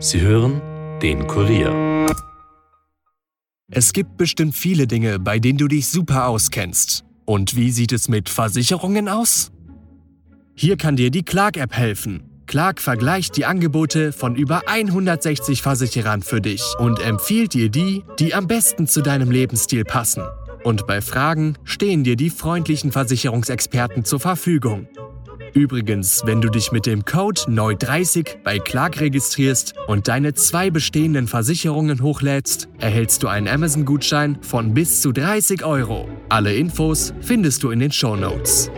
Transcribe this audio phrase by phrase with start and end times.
[0.00, 0.62] Sie hören
[1.02, 2.06] den Kurier.
[3.68, 7.04] Es gibt bestimmt viele Dinge, bei denen du dich super auskennst.
[7.24, 9.50] Und wie sieht es mit Versicherungen aus?
[10.54, 12.22] Hier kann dir die Clark-App helfen.
[12.46, 18.34] Clark vergleicht die Angebote von über 160 Versicherern für dich und empfiehlt dir die, die
[18.34, 20.22] am besten zu deinem Lebensstil passen.
[20.62, 24.86] Und bei Fragen stehen dir die freundlichen Versicherungsexperten zur Verfügung.
[25.54, 31.26] Übrigens, wenn du dich mit dem Code NEU30 bei Clark registrierst und deine zwei bestehenden
[31.26, 36.08] Versicherungen hochlädst, erhältst du einen Amazon-Gutschein von bis zu 30 Euro.
[36.28, 38.70] Alle Infos findest du in den Show Notes.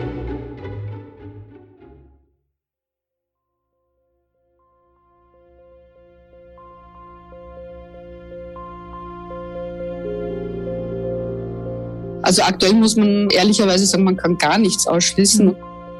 [12.23, 15.53] Also aktuell muss man ehrlicherweise sagen, man kann gar nichts ausschließen.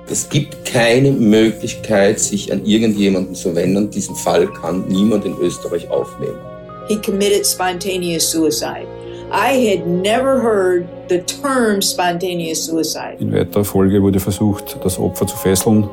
[0.10, 3.90] Es gibt keine Möglichkeit, sich an irgendjemanden zu wenden.
[3.90, 6.38] Diesen Fall kann niemand in Österreich aufnehmen.
[6.88, 8.88] He committed spontaneous suicide.
[9.32, 13.16] I had never heard the term spontaneous suicide.
[13.20, 15.88] In weiterer Folge wurde versucht, das Opfer zu fesseln.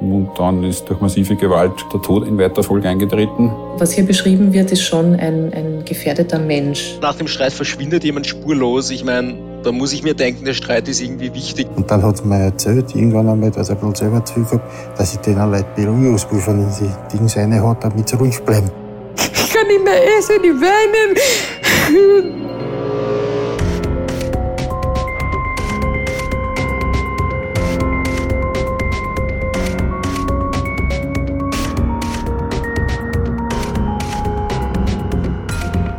[0.00, 3.50] Und dann ist durch massive Gewalt der Tod in weiterer Folge eingetreten.
[3.78, 6.98] Was hier beschrieben wird, ist schon ein, ein gefährdeter Mensch.
[7.00, 8.90] Nach dem Streit verschwindet jemand spurlos.
[8.90, 9.34] Ich meine,
[9.66, 11.66] da muss ich mir denken, der Streit ist irgendwie wichtig.
[11.74, 14.60] Und dann hat sie mir erzählt, irgendwann einmal, dass er ein bisschen selber zu viel
[14.96, 18.70] dass ich denen Leute Beruhigungspulver in die Dinge rein hat, damit sie ruhig bleiben.
[19.16, 22.45] Ich kann nicht mehr essen, ich weinen.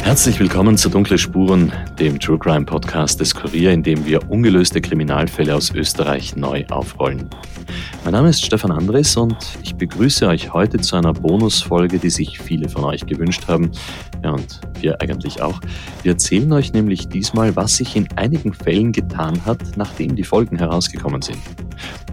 [0.07, 4.79] Herzlich willkommen zu Dunkle Spuren, dem True Crime Podcast des Kurier, in dem wir ungelöste
[4.79, 7.29] Kriminalfälle aus Österreich neu aufrollen.
[8.07, 12.39] Mein Name ist Stefan Andres und ich begrüße euch heute zu einer Bonusfolge, die sich
[12.39, 13.69] viele von euch gewünscht haben.
[14.23, 15.59] Ja, und wir eigentlich auch.
[16.03, 20.57] Wir erzählen euch nämlich diesmal, was sich in einigen Fällen getan hat, nachdem die Folgen
[20.57, 21.39] herausgekommen sind.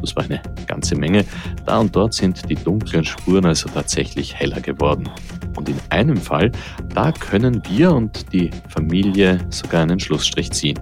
[0.01, 1.25] Das war eine ganze Menge.
[1.65, 5.09] Da und dort sind die dunklen Spuren also tatsächlich heller geworden.
[5.57, 6.51] Und in einem Fall,
[6.93, 10.81] da können wir und die Familie sogar einen Schlussstrich ziehen.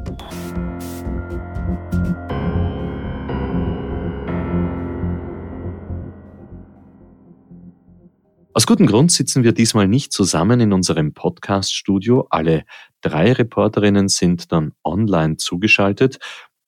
[8.54, 12.26] Aus gutem Grund sitzen wir diesmal nicht zusammen in unserem Podcast-Studio.
[12.28, 12.64] Alle
[13.00, 16.18] drei Reporterinnen sind dann online zugeschaltet.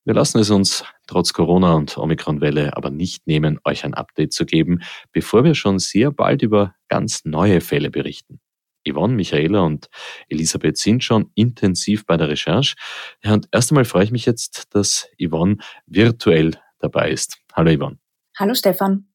[0.06, 4.46] Wir lassen es uns trotz Corona und Omikron-Welle aber nicht nehmen, euch ein Update zu
[4.46, 4.80] geben,
[5.12, 8.40] bevor wir schon sehr bald über ganz neue Fälle berichten.
[8.88, 9.88] Yvonne, Michaela und
[10.30, 12.76] Elisabeth sind schon intensiv bei der Recherche.
[13.22, 17.36] Ja, und erst einmal freue ich mich jetzt, dass Yvonne virtuell dabei ist.
[17.52, 17.98] Hallo Yvonne.
[18.38, 19.06] Hallo Stefan.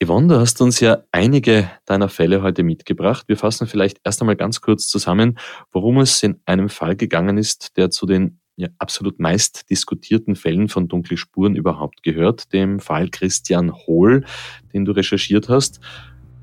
[0.00, 3.26] Yvonne, du hast uns ja einige deiner Fälle heute mitgebracht.
[3.26, 5.36] Wir fassen vielleicht erst einmal ganz kurz zusammen,
[5.72, 10.68] worum es in einem Fall gegangen ist, der zu den ja, absolut meist diskutierten Fällen
[10.68, 14.24] von dunkle Spuren überhaupt gehört, dem Fall Christian Hohl,
[14.72, 15.80] den du recherchiert hast.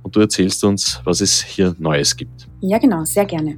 [0.03, 2.49] Und du erzählst uns, was es hier Neues gibt.
[2.59, 3.57] Ja, genau, sehr gerne.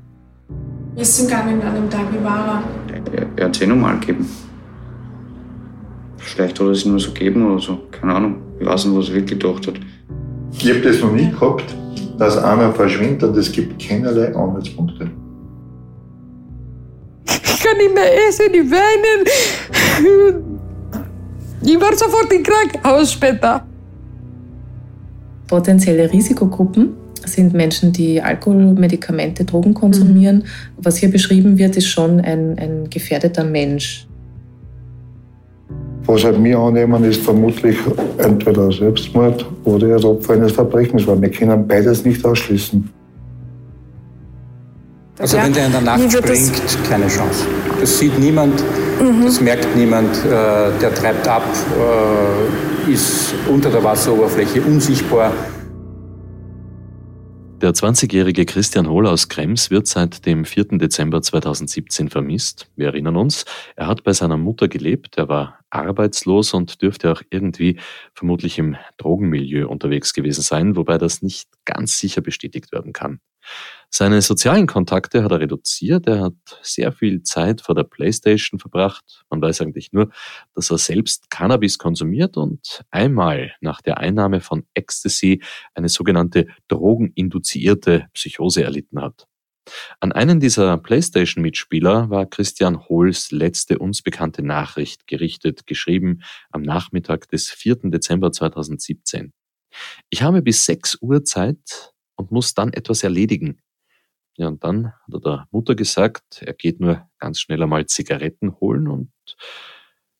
[0.93, 2.13] Wie ist es gegangen an dem Tag?
[2.13, 3.27] Wie war er?
[3.35, 4.29] Er hat es eh normal gegeben.
[6.17, 7.77] Vielleicht hat er es nur so gegeben oder so.
[7.89, 8.46] Keine Ahnung.
[8.59, 9.75] Ich weiß nicht, was er wirklich gedacht hat.
[10.53, 11.75] Ich habe das noch nie gehabt,
[12.18, 15.09] dass einer verschwindet und es gibt keinerlei Anhaltspunkte.
[17.25, 19.25] Ich kann nicht mehr essen, ich weinen.
[21.63, 23.66] Ich war sofort im Krankenhaus später.
[25.47, 26.94] Potenzielle Risikogruppen
[27.25, 30.38] sind Menschen, die Alkohol, Medikamente, Drogen konsumieren.
[30.38, 30.44] Mhm.
[30.78, 34.06] Was hier beschrieben wird, ist schon ein, ein gefährdeter Mensch.
[36.07, 37.78] Was halt wir annehmen, ist vermutlich
[38.18, 42.90] entweder Selbstmord oder das Opfer eines Verbrechens, weil wir können beides nicht ausschließen.
[45.19, 46.53] Also ja, wenn der in der Nacht springt,
[46.90, 47.45] keine Chance.
[47.81, 48.63] Das sieht niemand,
[49.01, 49.25] mhm.
[49.25, 50.29] das merkt niemand, äh,
[50.81, 51.44] der treibt ab,
[52.88, 55.34] äh, ist unter der Wasseroberfläche unsichtbar.
[57.59, 60.77] Der 20-jährige Christian Hohl aus Krems wird seit dem 4.
[60.77, 62.69] Dezember 2017 vermisst.
[62.75, 63.45] Wir erinnern uns,
[63.75, 67.80] er hat bei seiner Mutter gelebt, er war arbeitslos und dürfte auch irgendwie
[68.13, 73.21] vermutlich im Drogenmilieu unterwegs gewesen sein, wobei das nicht ganz sicher bestätigt werden kann.
[73.89, 76.07] Seine sozialen Kontakte hat er reduziert.
[76.07, 79.24] Er hat sehr viel Zeit vor der Playstation verbracht.
[79.30, 80.12] Man weiß eigentlich nur,
[80.54, 85.42] dass er selbst Cannabis konsumiert und einmal nach der Einnahme von Ecstasy
[85.74, 89.25] eine sogenannte drogeninduzierte Psychose erlitten hat.
[90.00, 97.28] An einen dieser PlayStation-Mitspieler war Christian Hohls letzte uns bekannte Nachricht gerichtet, geschrieben am Nachmittag
[97.30, 97.89] des 4.
[97.89, 99.34] Dezember 2017.
[100.10, 103.62] Ich habe bis 6 Uhr Zeit, und muss dann etwas erledigen.
[104.38, 108.56] Ja, und dann hat er der Mutter gesagt, er geht nur ganz schnell einmal Zigaretten
[108.60, 109.12] holen und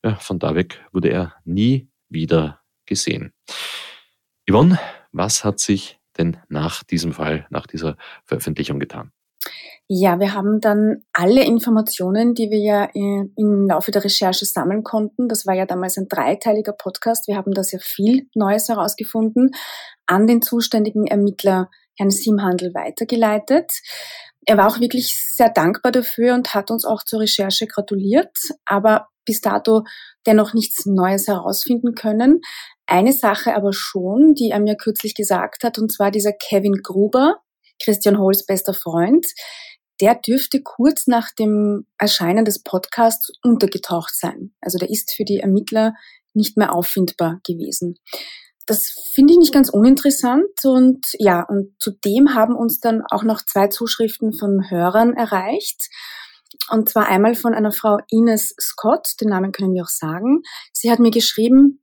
[0.04, 3.32] ja, von da weg wurde er nie wieder gesehen.
[4.50, 4.80] Yvonne,
[5.12, 9.12] was hat sich denn nach diesem Fall, nach dieser Veröffentlichung getan?
[9.88, 15.30] Ja, wir haben dann alle Informationen, die wir ja im Laufe der Recherche sammeln konnten,
[15.30, 19.52] das war ja damals ein dreiteiliger Podcast, wir haben da sehr viel Neues herausgefunden,
[20.06, 23.72] an den zuständigen Ermittler Herrn Simhandel weitergeleitet.
[24.46, 29.08] Er war auch wirklich sehr dankbar dafür und hat uns auch zur Recherche gratuliert, aber
[29.26, 29.84] bis dato
[30.26, 32.42] dennoch nichts Neues herausfinden können.
[32.86, 37.42] Eine Sache aber schon, die er mir kürzlich gesagt hat, und zwar dieser Kevin Gruber,
[37.84, 39.28] Christian Holz bester Freund,
[40.00, 44.54] der dürfte kurz nach dem Erscheinen des Podcasts untergetaucht sein.
[44.62, 45.94] Also der ist für die Ermittler
[46.34, 47.96] nicht mehr auffindbar gewesen.
[48.68, 53.42] Das finde ich nicht ganz uninteressant und ja, und zudem haben uns dann auch noch
[53.42, 55.88] zwei Zuschriften von Hörern erreicht.
[56.70, 60.42] Und zwar einmal von einer Frau Ines Scott, den Namen können wir auch sagen.
[60.74, 61.82] Sie hat mir geschrieben,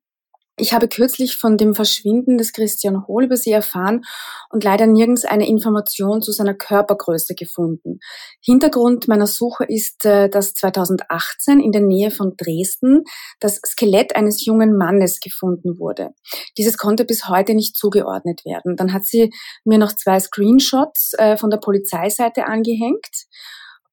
[0.57, 4.03] ich habe kürzlich von dem Verschwinden des Christian Hohl über sie erfahren
[4.51, 7.99] und leider nirgends eine Information zu seiner Körpergröße gefunden.
[8.41, 13.03] Hintergrund meiner Suche ist, äh, dass 2018 in der Nähe von Dresden
[13.41, 16.11] das Skelett eines jungen Mannes gefunden wurde.
[16.57, 18.77] Dieses konnte bis heute nicht zugeordnet werden.
[18.77, 19.33] Dann hat sie
[19.65, 23.27] mir noch zwei Screenshots äh, von der Polizeiseite angehängt.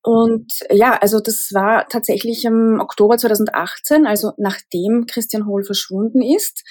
[0.04, 6.64] Und ja, also das war tatsächlich im Oktober 2018, also nachdem Christian Hohl verschwunden ist.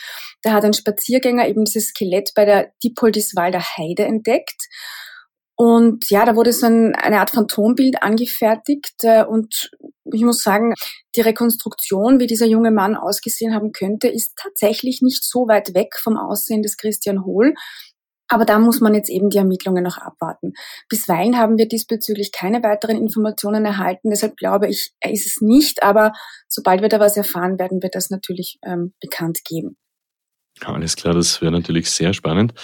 [0.42, 4.66] Da hat ein Spaziergänger eben dieses Skelett bei der Dippoldiswalder Heide entdeckt.
[5.54, 8.94] Und ja, da wurde so ein, eine Art Phantombild angefertigt.
[9.02, 9.70] Äh, und
[10.10, 10.72] ich muss sagen,
[11.14, 15.96] die Rekonstruktion, wie dieser junge Mann ausgesehen haben könnte, ist tatsächlich nicht so weit weg
[16.02, 17.52] vom Aussehen des Christian Hohl.
[18.30, 20.52] Aber da muss man jetzt eben die Ermittlungen noch abwarten.
[20.88, 24.10] Bisweilen haben wir diesbezüglich keine weiteren Informationen erhalten.
[24.10, 25.82] Deshalb glaube ich, er ist es nicht.
[25.82, 26.12] Aber
[26.48, 29.76] sobald wir da was erfahren, werden wir das natürlich ähm, bekannt geben.
[30.60, 32.54] Alles klar, das wäre natürlich sehr spannend.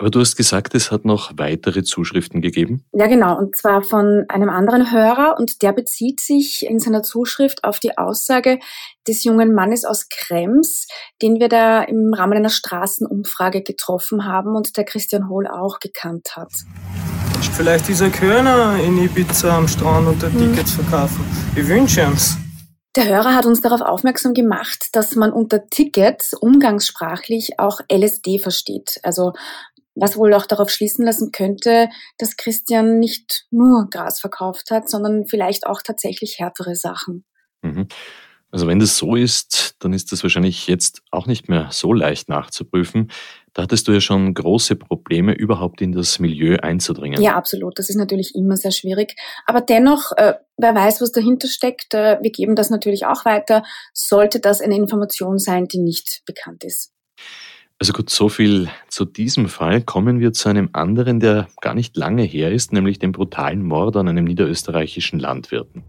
[0.00, 2.84] Aber du hast gesagt, es hat noch weitere Zuschriften gegeben?
[2.92, 3.36] Ja, genau.
[3.36, 5.34] Und zwar von einem anderen Hörer.
[5.36, 8.60] Und der bezieht sich in seiner Zuschrift auf die Aussage
[9.08, 10.86] des jungen Mannes aus Krems,
[11.20, 16.36] den wir da im Rahmen einer Straßenumfrage getroffen haben und der Christian Hohl auch gekannt
[16.36, 16.52] hat.
[17.56, 20.38] Vielleicht dieser Körner in Ibiza am Strand und der hm.
[20.38, 21.24] Tickets verkaufen.
[21.56, 22.36] Ich wünsche ihm's.
[22.94, 28.98] Der Hörer hat uns darauf aufmerksam gemacht, dass man unter Tickets umgangssprachlich auch LSD versteht,
[29.02, 29.32] also
[30.00, 35.26] was wohl auch darauf schließen lassen könnte, dass Christian nicht nur Gras verkauft hat, sondern
[35.26, 37.24] vielleicht auch tatsächlich härtere Sachen.
[37.62, 37.88] Mhm.
[38.50, 42.30] Also wenn das so ist, dann ist das wahrscheinlich jetzt auch nicht mehr so leicht
[42.30, 43.10] nachzuprüfen.
[43.52, 47.20] Da hattest du ja schon große Probleme, überhaupt in das Milieu einzudringen.
[47.20, 47.78] Ja, absolut.
[47.78, 49.16] Das ist natürlich immer sehr schwierig.
[49.44, 53.64] Aber dennoch, äh, wer weiß, was dahinter steckt, äh, wir geben das natürlich auch weiter,
[53.92, 56.94] sollte das eine Information sein, die nicht bekannt ist.
[57.80, 59.82] Also gut, so viel zu diesem Fall.
[59.82, 63.96] Kommen wir zu einem anderen, der gar nicht lange her ist, nämlich dem brutalen Mord
[63.96, 65.84] an einem niederösterreichischen Landwirten.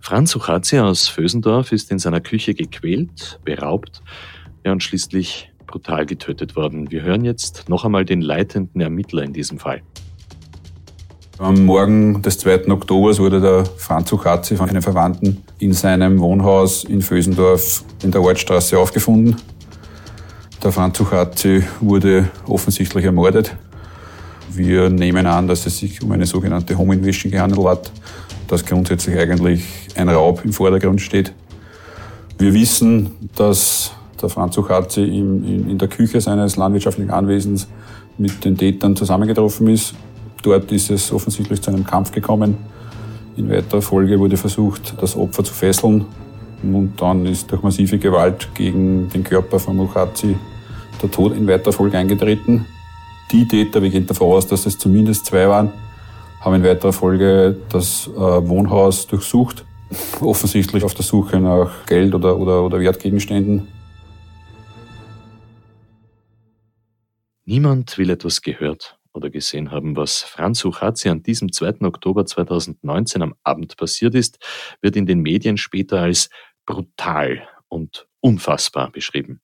[0.00, 4.02] Franz Uchazia aus Vösendorf ist in seiner Küche gequält, beraubt
[4.64, 6.90] ja, und schließlich brutal getötet worden.
[6.90, 9.82] Wir hören jetzt noch einmal den leitenden Ermittler in diesem Fall.
[11.38, 12.68] Am Morgen des 2.
[12.68, 18.22] Oktobers wurde der Franz Uchazzi von einem Verwandten in seinem Wohnhaus in Vösendorf in der
[18.22, 19.36] Ortstraße aufgefunden.
[20.66, 23.54] Der Franz Suchatzi wurde offensichtlich ermordet.
[24.52, 27.92] Wir nehmen an, dass es sich um eine sogenannte Home Invasion gehandelt hat,
[28.48, 29.62] dass grundsätzlich eigentlich
[29.94, 31.32] ein Raub im Vordergrund steht.
[32.38, 37.68] Wir wissen, dass der Franz Suchatzi in, in der Küche seines landwirtschaftlichen Anwesens
[38.18, 39.94] mit den Tätern zusammengetroffen ist.
[40.42, 42.56] Dort ist es offensichtlich zu einem Kampf gekommen.
[43.36, 46.06] In weiterer Folge wurde versucht, das Opfer zu fesseln.
[46.60, 50.34] Und dann ist durch massive Gewalt gegen den Körper von Muchazi
[51.02, 52.66] der Tod in weiter Folge eingetreten.
[53.32, 55.72] Die Täter, wir gehen davon aus, dass es zumindest zwei waren,
[56.40, 59.64] haben in weiterer Folge das äh, Wohnhaus durchsucht,
[60.20, 63.68] offensichtlich auf der Suche nach Geld oder, oder, oder Wertgegenständen.
[67.44, 71.82] Niemand will etwas gehört oder gesehen haben, was Franz Suchatzi an diesem 2.
[71.82, 74.38] Oktober 2019 am Abend passiert ist,
[74.82, 76.28] wird in den Medien später als
[76.66, 79.40] brutal und unfassbar beschrieben.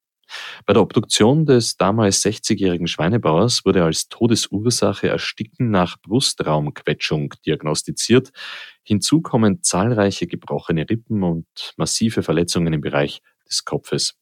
[0.67, 8.31] Bei der Obduktion des damals 60-jährigen Schweinebauers wurde als Todesursache Ersticken nach Brustraumquetschung diagnostiziert.
[8.83, 11.47] Hinzu kommen zahlreiche gebrochene Rippen und
[11.77, 14.15] massive Verletzungen im Bereich des Kopfes.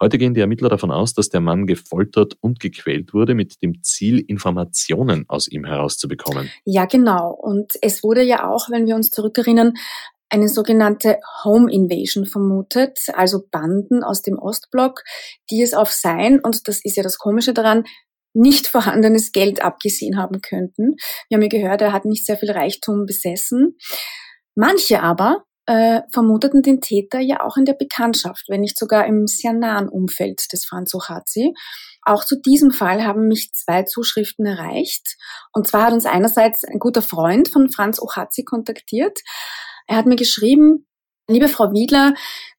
[0.00, 3.82] Heute gehen die Ermittler davon aus, dass der Mann gefoltert und gequält wurde, mit dem
[3.82, 6.50] Ziel, Informationen aus ihm herauszubekommen.
[6.64, 7.30] Ja, genau.
[7.30, 9.74] Und es wurde ja auch, wenn wir uns zurückerinnern,
[10.34, 15.02] eine sogenannte Home Invasion vermutet, also Banden aus dem Ostblock,
[15.50, 17.84] die es auf sein, und das ist ja das Komische daran,
[18.34, 20.96] nicht vorhandenes Geld abgesehen haben könnten.
[21.28, 23.76] Wir haben ja gehört, er hat nicht sehr viel Reichtum besessen.
[24.56, 29.28] Manche aber äh, vermuteten den Täter ja auch in der Bekanntschaft, wenn nicht sogar im
[29.28, 31.54] sehr nahen Umfeld des Franz Ochazi.
[32.02, 35.16] Auch zu diesem Fall haben mich zwei Zuschriften erreicht.
[35.52, 39.20] Und zwar hat uns einerseits ein guter Freund von Franz Ochazi kontaktiert.
[39.86, 40.86] Er hat mir geschrieben,
[41.28, 42.14] liebe Frau Wiedler,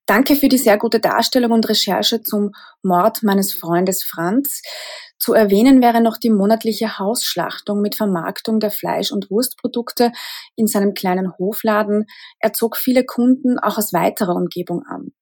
[0.06, 2.52] danke für die sehr gute Darstellung und Recherche zum
[2.84, 4.62] Mord meines Freundes Franz.
[5.18, 10.12] Zu erwähnen wäre noch die monatliche Hausschlachtung mit Vermarktung der Fleisch- und Wurstprodukte
[10.56, 12.06] in seinem kleinen Hofladen.
[12.40, 15.14] Er zog viele Kunden auch aus weiterer Umgebung an.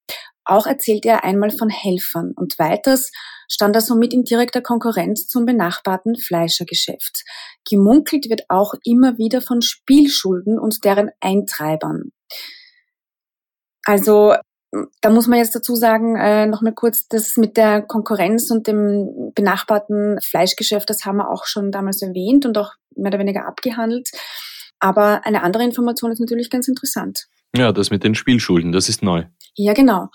[0.46, 3.12] Auch erzählte er einmal von Helfern und weiters
[3.48, 7.24] stand er somit in direkter Konkurrenz zum benachbarten Fleischergeschäft.
[7.70, 12.12] Gemunkelt wird auch immer wieder von Spielschulden und deren Eintreibern.
[13.86, 14.34] Also
[15.02, 19.32] da muss man jetzt dazu sagen, äh, nochmal kurz, das mit der Konkurrenz und dem
[19.36, 24.10] benachbarten Fleischgeschäft, das haben wir auch schon damals erwähnt und auch mehr oder weniger abgehandelt.
[24.80, 27.28] Aber eine andere Information ist natürlich ganz interessant.
[27.56, 29.26] Ja, das mit den Spielschulden, das ist neu.
[29.56, 30.10] Ja, genau.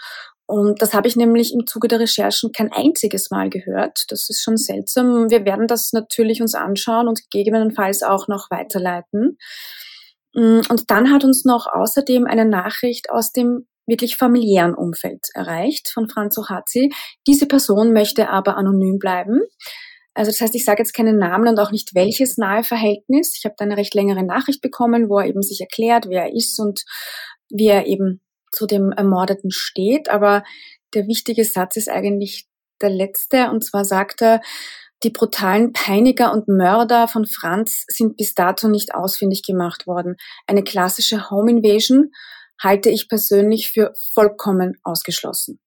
[0.46, 4.04] Und das habe ich nämlich im Zuge der Recherchen kein einziges Mal gehört.
[4.08, 5.30] Das ist schon seltsam.
[5.30, 9.36] Wir werden das natürlich uns anschauen und gegebenenfalls auch noch weiterleiten.
[10.34, 15.90] Mm, und dann hat uns noch außerdem eine Nachricht aus dem wirklich familiären Umfeld erreicht
[15.92, 16.90] von Franz Ohazi.
[17.26, 19.40] Diese Person möchte aber anonym bleiben.
[20.18, 23.36] Also das heißt, ich sage jetzt keinen Namen und auch nicht welches nahe Verhältnis.
[23.38, 26.34] Ich habe da eine recht längere Nachricht bekommen, wo er eben sich erklärt, wer er
[26.34, 26.82] ist und
[27.48, 28.20] wie er eben
[28.50, 30.08] zu dem Ermordeten steht.
[30.08, 30.42] Aber
[30.92, 32.48] der wichtige Satz ist eigentlich
[32.82, 33.48] der letzte.
[33.48, 34.40] Und zwar sagt er,
[35.04, 40.16] die brutalen Peiniger und Mörder von Franz sind bis dato nicht ausfindig gemacht worden.
[40.48, 42.10] Eine klassische Home Invasion
[42.60, 45.60] halte ich persönlich für vollkommen ausgeschlossen.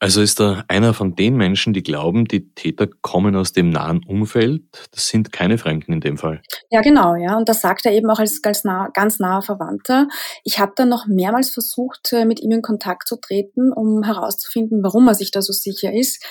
[0.00, 4.04] Also ist er einer von den Menschen, die glauben, die Täter kommen aus dem nahen
[4.04, 4.62] Umfeld.
[4.92, 6.40] Das sind keine Fremden in dem Fall.
[6.70, 7.36] Ja, genau, ja.
[7.36, 10.06] Und das sagt er eben auch als ganz, nah, ganz naher Verwandter.
[10.44, 14.84] Ich habe dann noch mehrmals versucht, äh, mit ihm in Kontakt zu treten, um herauszufinden,
[14.84, 16.24] warum er sich da so sicher ist.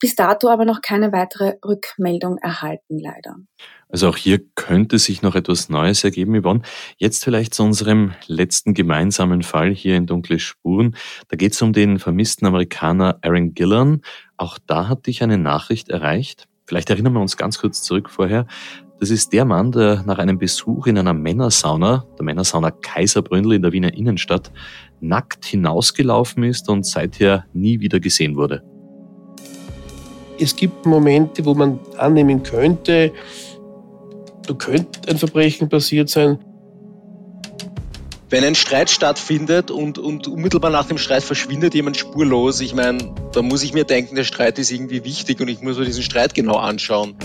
[0.00, 3.36] Bis dato aber noch keine weitere Rückmeldung erhalten, leider.
[3.88, 6.62] Also auch hier könnte sich noch etwas Neues ergeben, Yvonne.
[6.98, 10.94] Jetzt vielleicht zu unserem letzten gemeinsamen Fall hier in Dunkle Spuren.
[11.28, 14.02] Da geht es um den vermissten Amerikaner Aaron Gillan.
[14.36, 16.48] Auch da hat dich eine Nachricht erreicht.
[16.66, 18.46] Vielleicht erinnern wir uns ganz kurz zurück vorher.
[19.00, 23.62] Das ist der Mann, der nach einem Besuch in einer Männersauna, der Männersauna Kaiserbründel in
[23.62, 24.52] der Wiener Innenstadt,
[25.00, 28.62] nackt hinausgelaufen ist und seither nie wieder gesehen wurde.
[30.38, 33.12] Es gibt Momente, wo man annehmen könnte,
[34.46, 36.38] da könnte ein Verbrechen passiert sein.
[38.30, 43.14] Wenn ein Streit stattfindet und, und unmittelbar nach dem Streit verschwindet jemand spurlos, ich meine,
[43.32, 46.02] da muss ich mir denken, der Streit ist irgendwie wichtig und ich muss mir diesen
[46.02, 47.16] Streit genau anschauen.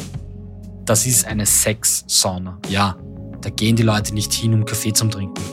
[0.85, 2.59] Das ist eine Sex-Sauna.
[2.69, 2.97] Ja,
[3.41, 5.43] da gehen die Leute nicht hin, um Kaffee zum Trinken.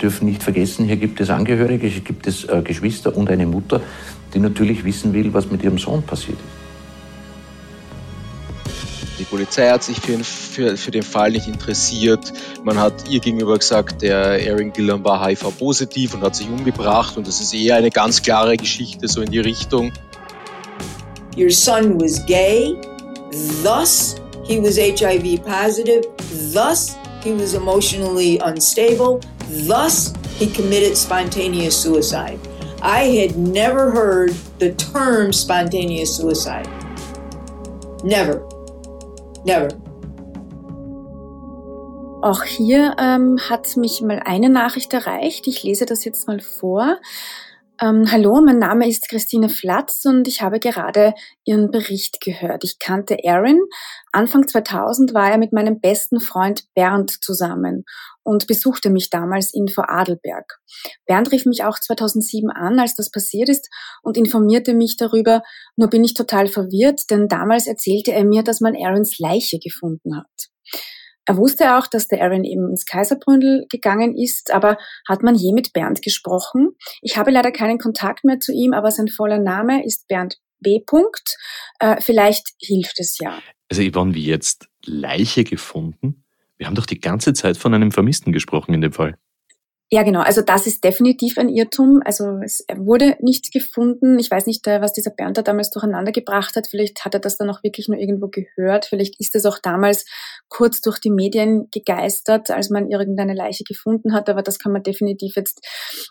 [0.00, 3.80] dürfen nicht vergessen, hier gibt es Angehörige, hier gibt es äh, Geschwister und eine Mutter,
[4.34, 6.60] die natürlich wissen will, was mit ihrem Sohn passiert ist.
[9.20, 12.32] Die Polizei hat sich für, für, für den Fall nicht interessiert.
[12.64, 17.18] Man hat ihr gegenüber gesagt, der Aaron Gillan war HIV-positiv und hat sich umgebracht.
[17.18, 19.92] Und das ist eher eine ganz klare Geschichte, so in die Richtung.
[21.36, 22.74] Your son was gay,
[23.62, 26.00] thus he was HIV positive,
[26.54, 29.20] thus he was emotionally unstable,
[29.68, 32.38] thus he committed spontaneous suicide.
[32.82, 36.68] I had never heard the term spontaneous suicide.
[38.02, 38.48] Never.
[39.44, 39.68] Never.
[42.22, 45.46] Auch hier ähm, hat mich mal eine Nachricht erreicht.
[45.46, 46.98] Ich lese das jetzt mal vor.
[47.82, 51.14] Ähm, hallo, mein Name ist Christine Flatz und ich habe gerade
[51.46, 52.62] Ihren Bericht gehört.
[52.62, 53.58] Ich kannte Aaron.
[54.12, 57.84] Anfang 2000 war er mit meinem besten Freund Bernd zusammen
[58.22, 60.58] und besuchte mich damals in Vorarlberg.
[61.06, 63.70] Bernd rief mich auch 2007 an, als das passiert ist,
[64.02, 65.40] und informierte mich darüber.
[65.76, 70.18] Nur bin ich total verwirrt, denn damals erzählte er mir, dass man Aarons Leiche gefunden
[70.18, 70.50] hat.
[71.26, 75.52] Er wusste auch, dass der Aaron eben ins Kaiserbründel gegangen ist, aber hat man je
[75.52, 76.70] mit Bernd gesprochen?
[77.02, 80.80] Ich habe leider keinen Kontakt mehr zu ihm, aber sein voller Name ist Bernd B.
[80.84, 81.36] -Punkt.
[81.78, 83.38] Äh, vielleicht hilft es ja.
[83.68, 86.24] Also Yvonne, wie jetzt Leiche gefunden?
[86.56, 89.16] Wir haben doch die ganze Zeit von einem Vermissten gesprochen in dem Fall.
[89.92, 90.20] Ja, genau.
[90.20, 92.00] Also das ist definitiv ein Irrtum.
[92.04, 94.20] Also es wurde nichts gefunden.
[94.20, 96.68] Ich weiß nicht, äh, was dieser Bernd da damals durcheinander gebracht hat.
[96.68, 98.84] Vielleicht hat er das dann auch wirklich nur irgendwo gehört.
[98.84, 100.04] Vielleicht ist es auch damals
[100.48, 104.28] kurz durch die Medien gegeistert, als man irgendeine Leiche gefunden hat.
[104.28, 105.60] Aber das kann man definitiv jetzt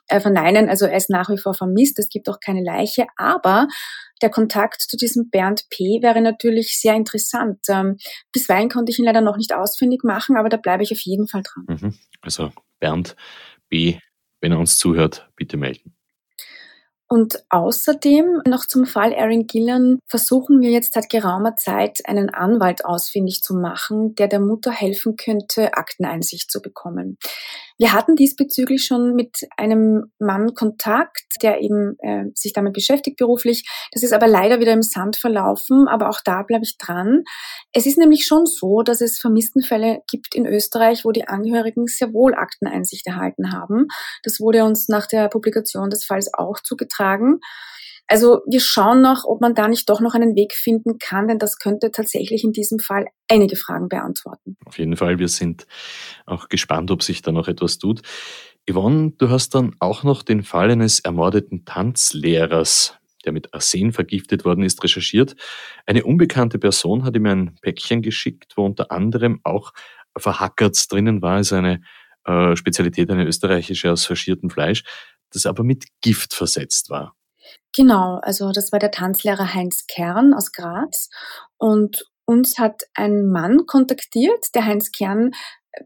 [0.10, 0.68] äh, verneinen.
[0.68, 2.00] Also er ist nach wie vor vermisst.
[2.00, 3.06] Es gibt auch keine Leiche.
[3.16, 3.70] Aber
[4.22, 6.00] der Kontakt zu diesem Bernd P.
[6.02, 7.60] wäre natürlich sehr interessant.
[7.70, 7.98] Ähm,
[8.32, 11.28] bisweilen konnte ich ihn leider noch nicht ausfindig machen, aber da bleibe ich auf jeden
[11.28, 11.66] Fall dran.
[11.68, 11.94] Mhm.
[12.22, 13.16] Also Bernd
[13.70, 13.98] B,
[14.42, 15.96] wenn er uns zuhört, bitte melden.
[17.12, 22.86] Und außerdem noch zum Fall Aaron Gillan versuchen wir jetzt seit geraumer Zeit einen Anwalt
[22.86, 27.18] ausfindig zu machen, der der Mutter helfen könnte, Akteneinsicht zu bekommen.
[27.80, 33.64] Wir hatten diesbezüglich schon mit einem Mann Kontakt, der eben äh, sich damit beschäftigt beruflich.
[33.94, 37.24] Das ist aber leider wieder im Sand verlaufen, aber auch da bleibe ich dran.
[37.72, 42.12] Es ist nämlich schon so, dass es Vermisstenfälle gibt in Österreich, wo die Angehörigen sehr
[42.12, 43.88] wohl Akteneinsicht erhalten haben.
[44.24, 47.40] Das wurde uns nach der Publikation des Falls auch zugetragen.
[48.12, 51.38] Also wir schauen noch, ob man da nicht doch noch einen Weg finden kann, denn
[51.38, 54.58] das könnte tatsächlich in diesem Fall einige Fragen beantworten.
[54.66, 55.68] Auf jeden Fall, wir sind
[56.26, 58.02] auch gespannt, ob sich da noch etwas tut.
[58.68, 64.44] Yvonne, du hast dann auch noch den Fall eines ermordeten Tanzlehrers, der mit Arsen vergiftet
[64.44, 65.36] worden ist, recherchiert.
[65.86, 69.72] Eine unbekannte Person hat ihm ein Päckchen geschickt, wo unter anderem auch
[70.18, 71.82] Verhackerts drinnen war, also eine
[72.26, 74.84] äh, Spezialität, eine österreichische aus faschiertem Fleisch,
[75.32, 77.16] das aber mit Gift versetzt war.
[77.76, 81.10] Genau, also das war der Tanzlehrer Heinz Kern aus Graz
[81.58, 85.32] und uns hat ein Mann kontaktiert, der Heinz Kern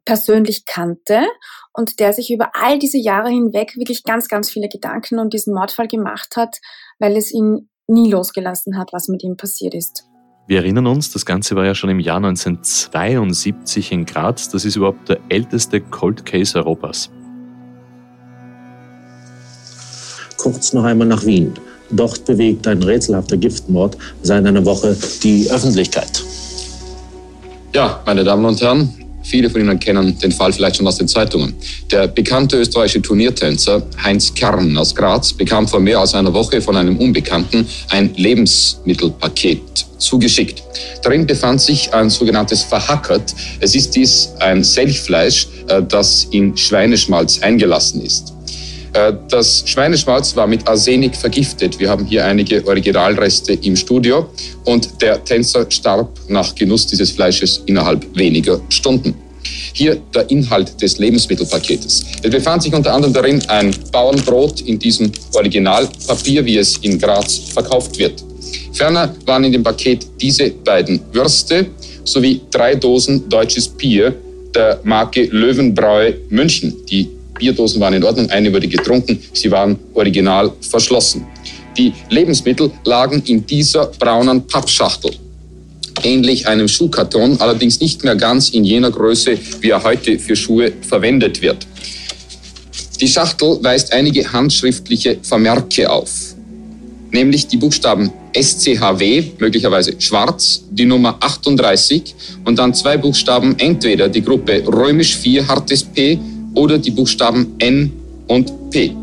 [0.06, 1.26] persönlich kannte
[1.74, 5.54] und der sich über all diese Jahre hinweg wirklich ganz, ganz viele Gedanken um diesen
[5.54, 6.58] Mordfall gemacht hat,
[7.00, 10.06] weil es ihn nie losgelassen hat, was mit ihm passiert ist.
[10.48, 14.50] Wir erinnern uns, das Ganze war ja schon im Jahr 1972 in Graz.
[14.50, 17.10] Das ist überhaupt der älteste Cold Case Europas.
[20.44, 21.54] Kurz noch einmal nach Wien.
[21.90, 26.22] Dort bewegt ein rätselhafter Giftmord seit einer Woche die Öffentlichkeit.
[27.74, 31.08] Ja, meine Damen und Herren, viele von Ihnen kennen den Fall vielleicht schon aus den
[31.08, 31.56] Zeitungen.
[31.90, 36.76] Der bekannte österreichische Turniertänzer Heinz Kern aus Graz bekam vor mehr als einer Woche von
[36.76, 40.62] einem Unbekannten ein Lebensmittelpaket zugeschickt.
[41.04, 43.34] Darin befand sich ein sogenanntes Verhackert.
[43.62, 48.34] Es ist dies ein Selchfleisch, äh, das in Schweineschmalz eingelassen ist.
[48.94, 51.80] Äh, das Schweineschmalz war mit Arsenik vergiftet.
[51.80, 54.30] Wir haben hier einige Originalreste im Studio
[54.66, 59.16] und der Tänzer starb nach Genuss dieses Fleisches innerhalb weniger Stunden.
[59.74, 62.06] Hier der Inhalt des Lebensmittelpaketes.
[62.22, 67.40] Es befand sich unter anderem darin ein Bauernbrot in diesem Originalpapier, wie es in Graz
[67.54, 68.24] verkauft wird.
[68.72, 71.66] Ferner waren in dem Paket diese beiden Würste
[72.04, 74.14] sowie drei Dosen deutsches Bier
[74.54, 80.52] der Marke Löwenbräu München, die Bierdosen waren in Ordnung, eine wurde getrunken, sie waren original
[80.62, 81.26] verschlossen.
[81.78, 85.12] Die Lebensmittel lagen in dieser braunen Pappschachtel,
[86.04, 90.72] ähnlich einem Schuhkarton, allerdings nicht mehr ganz in jener Größe, wie er heute für Schuhe
[90.82, 91.66] verwendet wird.
[93.02, 96.36] Die Schachtel weist einige handschriftliche Vermerke auf,
[97.12, 102.16] nämlich die Buchstaben SCHW, möglicherweise schwarz, die Nummer 38
[102.46, 106.20] und dann zwei Buchstaben, entweder die Gruppe römisch 4 hartes P
[106.56, 107.92] oder die Buchstaben N
[108.28, 108.96] und P.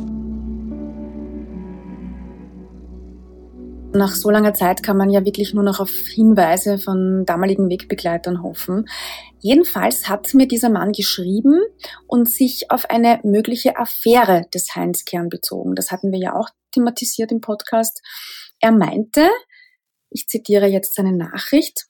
[3.92, 8.40] Nach so langer Zeit kann man ja wirklich nur noch auf Hinweise von damaligen Wegbegleitern
[8.40, 8.88] hoffen.
[9.40, 11.60] Jedenfalls hat mir dieser Mann geschrieben
[12.06, 15.74] und sich auf eine mögliche Affäre des Heinz Kern bezogen.
[15.74, 18.00] Das hatten wir ja auch thematisiert im Podcast.
[18.60, 19.28] Er meinte,
[20.08, 21.86] ich zitiere jetzt seine Nachricht,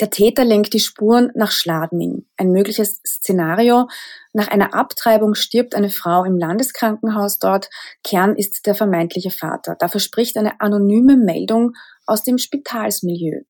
[0.00, 2.26] der Täter lenkt die Spuren nach Schladming.
[2.36, 3.88] Ein mögliches Szenario.
[4.34, 7.70] Nach einer Abtreibung stirbt eine Frau im Landeskrankenhaus dort.
[8.04, 9.74] Kern ist der vermeintliche Vater.
[9.78, 11.72] Da verspricht eine anonyme Meldung
[12.04, 13.40] aus dem Spitalsmilieu.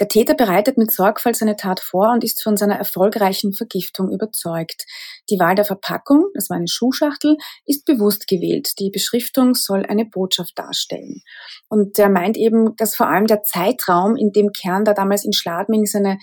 [0.00, 4.86] Der Täter bereitet mit Sorgfalt seine Tat vor und ist von seiner erfolgreichen Vergiftung überzeugt.
[5.30, 8.72] Die Wahl der Verpackung, das war eine Schuhschachtel, ist bewusst gewählt.
[8.78, 11.22] Die Beschriftung soll eine Botschaft darstellen.
[11.68, 15.32] Und er meint eben, dass vor allem der Zeitraum, in dem Kern da damals in
[15.32, 16.18] Schladming seine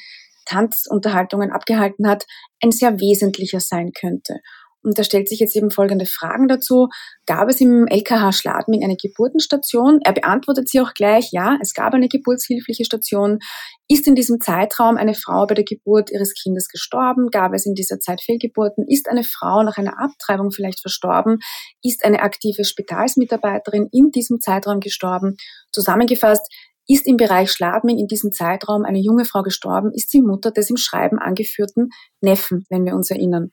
[0.46, 2.26] Tanzunterhaltungen abgehalten hat,
[2.62, 4.40] ein sehr wesentlicher sein könnte.
[4.84, 6.88] Und da stellt sich jetzt eben folgende Fragen dazu.
[7.28, 10.00] Gab es im LKH Schladming eine Geburtenstation?
[10.04, 13.40] Er beantwortet sie auch gleich, ja, es gab eine geburtshilfliche Station.
[13.88, 17.30] Ist in diesem Zeitraum eine Frau bei der Geburt ihres Kindes gestorben?
[17.30, 18.86] Gab es in dieser Zeit Fehlgeburten?
[18.88, 21.40] Ist eine Frau nach einer Abtreibung vielleicht verstorben?
[21.84, 25.36] Ist eine aktive Spitalsmitarbeiterin in diesem Zeitraum gestorben?
[25.72, 26.48] Zusammengefasst,
[26.88, 29.92] ist im Bereich Schladming in diesem Zeitraum eine junge Frau gestorben?
[29.94, 31.90] Ist sie Mutter des im Schreiben angeführten
[32.20, 33.52] Neffen, wenn wir uns erinnern?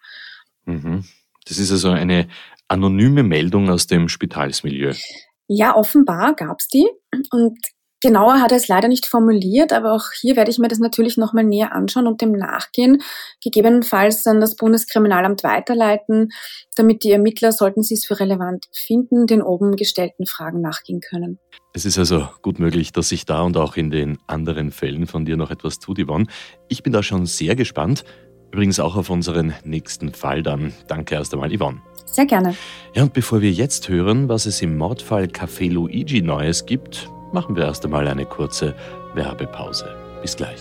[0.64, 1.05] Mhm.
[1.49, 2.29] Das ist also eine
[2.69, 4.95] anonyme Meldung aus dem Spitalsmilieu.
[5.47, 6.87] Ja, offenbar gab's die.
[7.31, 7.59] Und
[8.01, 11.17] Genauer hat er es leider nicht formuliert, aber auch hier werde ich mir das natürlich
[11.17, 13.03] nochmal näher anschauen und dem nachgehen,
[13.43, 16.29] gegebenenfalls an das Bundeskriminalamt weiterleiten,
[16.77, 21.41] damit die Ermittler, sollten sie es für relevant finden, den oben gestellten Fragen nachgehen können.
[21.75, 25.25] Es ist also gut möglich, dass sich da und auch in den anderen Fällen von
[25.25, 26.27] dir noch etwas tut, Yvonne.
[26.69, 28.05] Ich bin da schon sehr gespannt.
[28.51, 30.73] Übrigens auch auf unseren nächsten Fall dann.
[30.87, 31.81] Danke erst einmal, Yvonne.
[32.07, 32.57] Sehr gerne.
[32.95, 37.55] Ja, und bevor wir jetzt hören, was es im Mordfall Café Luigi Neues gibt, machen
[37.55, 38.75] wir erst einmal eine kurze
[39.15, 39.95] Werbepause.
[40.23, 40.59] Bis gleich.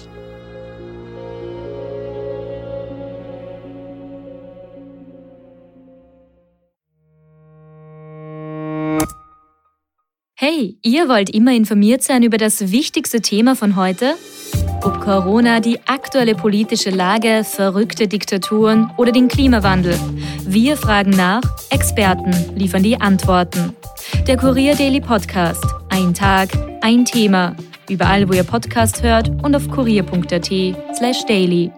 [10.40, 14.16] Hey, ihr wollt immer informiert sein über das wichtigste Thema von heute?
[14.88, 20.00] Ob Corona, die aktuelle politische Lage, verrückte Diktaturen oder den Klimawandel.
[20.46, 23.76] Wir fragen nach, Experten liefern die Antworten.
[24.28, 25.66] Der Kurier Daily Podcast.
[25.90, 27.54] Ein Tag, ein Thema.
[27.90, 30.50] Überall, wo ihr Podcast hört und auf kurier.at
[30.96, 31.70] slash daily.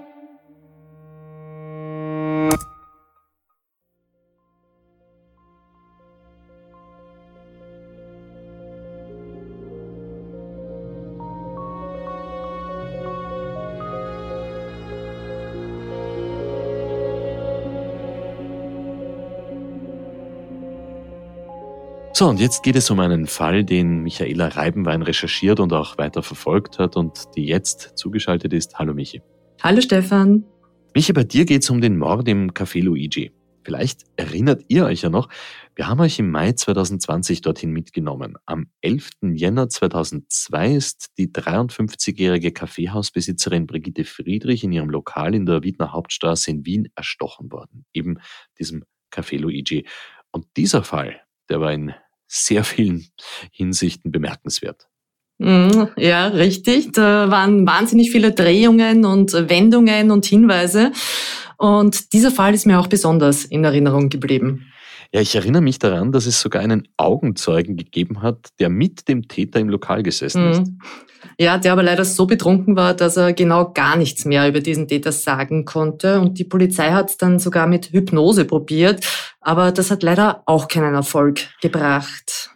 [22.20, 26.22] So, und jetzt geht es um einen Fall, den Michaela Reibenwein recherchiert und auch weiter
[26.22, 28.78] verfolgt hat und die jetzt zugeschaltet ist.
[28.78, 29.22] Hallo Michi.
[29.62, 30.44] Hallo Stefan.
[30.94, 33.32] Michi, bei dir geht es um den Mord im Café Luigi.
[33.64, 35.30] Vielleicht erinnert ihr euch ja noch,
[35.76, 38.36] wir haben euch im Mai 2020 dorthin mitgenommen.
[38.46, 39.12] Am 11.
[39.36, 46.52] Jänner 2002 ist die 53-jährige Kaffeehausbesitzerin Brigitte Friedrich in ihrem Lokal in der Wiedner Hauptstraße
[46.52, 47.86] in Wien erstochen worden.
[47.94, 48.18] Eben
[48.60, 49.88] diesem Café Luigi.
[50.32, 51.94] Und dieser Fall, der war in
[52.30, 53.08] sehr vielen
[53.52, 54.88] Hinsichten bemerkenswert.
[55.40, 56.92] Mhm, ja, richtig.
[56.92, 60.92] Da waren wahnsinnig viele Drehungen und Wendungen und Hinweise.
[61.58, 64.72] Und dieser Fall ist mir auch besonders in Erinnerung geblieben.
[65.14, 69.28] Ja, ich erinnere mich daran, dass es sogar einen Augenzeugen gegeben hat, der mit dem
[69.28, 70.68] Täter im Lokal gesessen ist.
[70.68, 70.80] Mhm.
[71.38, 74.88] Ja, der aber leider so betrunken war, dass er genau gar nichts mehr über diesen
[74.88, 76.20] Täter sagen konnte.
[76.20, 79.06] Und die Polizei hat es dann sogar mit Hypnose probiert.
[79.42, 82.52] Aber das hat leider auch keinen Erfolg gebracht.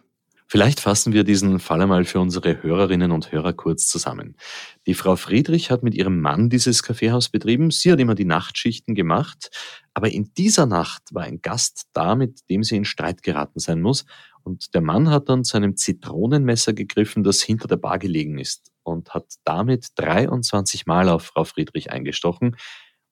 [0.46, 4.36] Vielleicht fassen wir diesen Fall einmal für unsere Hörerinnen und Hörer kurz zusammen.
[4.86, 7.70] Die Frau Friedrich hat mit ihrem Mann dieses Kaffeehaus betrieben.
[7.70, 9.50] Sie hat immer die Nachtschichten gemacht.
[9.94, 13.80] Aber in dieser Nacht war ein Gast da, mit dem sie in Streit geraten sein
[13.80, 14.04] muss.
[14.42, 18.70] Und der Mann hat dann zu einem Zitronenmesser gegriffen, das hinter der Bar gelegen ist
[18.82, 22.56] und hat damit 23 Mal auf Frau Friedrich eingestochen.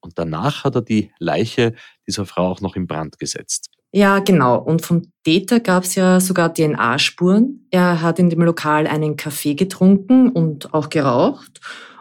[0.00, 1.74] Und danach hat er die Leiche
[2.06, 3.70] dieser Frau auch noch in Brand gesetzt.
[3.92, 4.58] Ja, genau.
[4.58, 7.66] Und vom Täter gab es ja sogar DNA-Spuren.
[7.70, 11.60] Er hat in dem Lokal einen Kaffee getrunken und auch geraucht.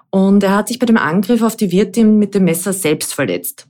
[0.10, 3.67] Und er hat sich bei dem Angriff auf die Wirtin mit dem Messer selbst verletzt.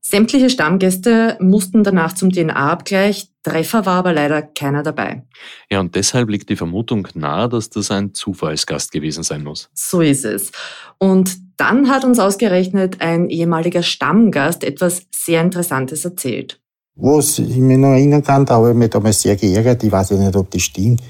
[0.00, 3.28] Sämtliche Stammgäste mussten danach zum DNA-Abgleich.
[3.42, 5.24] Treffer war aber leider keiner dabei.
[5.70, 9.70] Ja, und deshalb liegt die Vermutung nahe, dass das ein Zufallsgast gewesen sein muss.
[9.74, 10.52] So ist es.
[10.98, 16.61] Und dann hat uns ausgerechnet ein ehemaliger Stammgast etwas sehr Interessantes erzählt.
[16.96, 19.82] Was ich mich noch erinnern kann, da habe ich mich damals sehr geärgert.
[19.82, 21.00] Ich weiß ja nicht, ob das stimmt.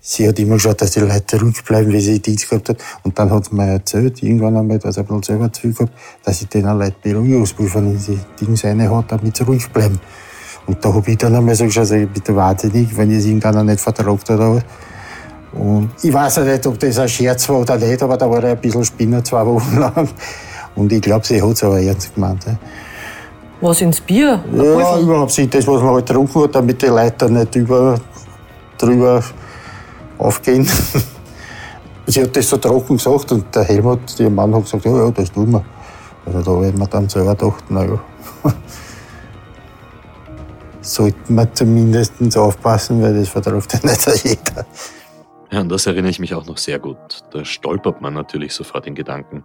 [0.00, 2.76] Sie hat immer geschaut, dass die Leute zurückbleiben, wie sie Dienst gehabt hat.
[3.02, 5.92] Und dann hat sie mir erzählt, irgendwann einmal, dass er bloß selber zu viel gehabt,
[6.22, 10.00] dass ich denen Leute Beruhigungspulver in die Dings rein hat, damit sie ruhig bleiben.
[10.68, 13.80] Und da habe ich dann einmal so geschaut, ich bitte wahnsinnig, wenn es irgendeiner nicht
[13.80, 14.62] vertragt oder.
[15.54, 18.44] Und ich weiß ja nicht, ob das ein Scherz war oder nicht, aber da war
[18.44, 20.08] er ein bisschen Spinner zwei Wochen lang.
[20.76, 22.46] Und ich glaube, sie hat es aber ernst gemeint.
[23.60, 24.42] Was ins Bier?
[24.54, 28.00] Ja, überhaupt nicht das, was man halt getrunken hat, damit die Leute nicht über,
[28.78, 29.22] drüber
[30.18, 30.66] aufgehen.
[32.06, 35.10] Sie hat das so trocken gesagt und der Helmut, ihr Mann, hat gesagt, ja, ja,
[35.10, 35.64] das tun wir.
[36.26, 38.00] Also da werden wir dann selber gedacht, naja,
[40.80, 44.66] sollte man zumindest aufpassen, weil das vertraut ja nicht jeder.
[45.52, 46.98] Ja, an das erinnere ich mich auch noch sehr gut.
[47.30, 49.44] Da stolpert man natürlich sofort in Gedanken.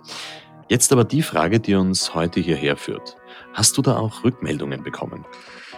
[0.69, 3.17] Jetzt aber die Frage, die uns heute hierher führt.
[3.55, 5.25] Hast du da auch Rückmeldungen bekommen?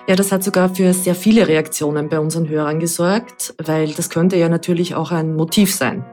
[0.07, 4.35] Ja, das hat sogar für sehr viele Reaktionen bei unseren Hörern gesorgt, weil das könnte
[4.35, 6.03] ja natürlich auch ein Motiv sein.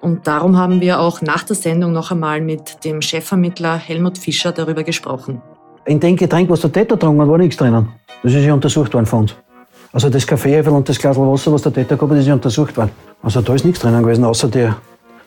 [0.00, 4.50] Und darum haben wir auch nach der Sendung noch einmal mit dem Chefvermittler Helmut Fischer
[4.50, 5.40] darüber gesprochen.
[5.86, 7.88] In dem Getränk, was der Täter getrunken hat, war nichts drinnen.
[8.22, 9.36] Das ist ja untersucht worden von uns.
[9.92, 12.76] Also das Kaffee und das Glas Wasser, was der Täter gehabt hat, ist ja untersucht
[12.76, 12.90] worden.
[13.22, 14.76] Also da ist nichts drinnen gewesen, außer der,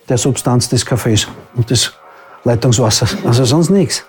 [0.10, 1.94] der Substanz des Kaffees und des
[2.44, 3.16] Leitungswassers.
[3.24, 4.04] Also sonst nichts.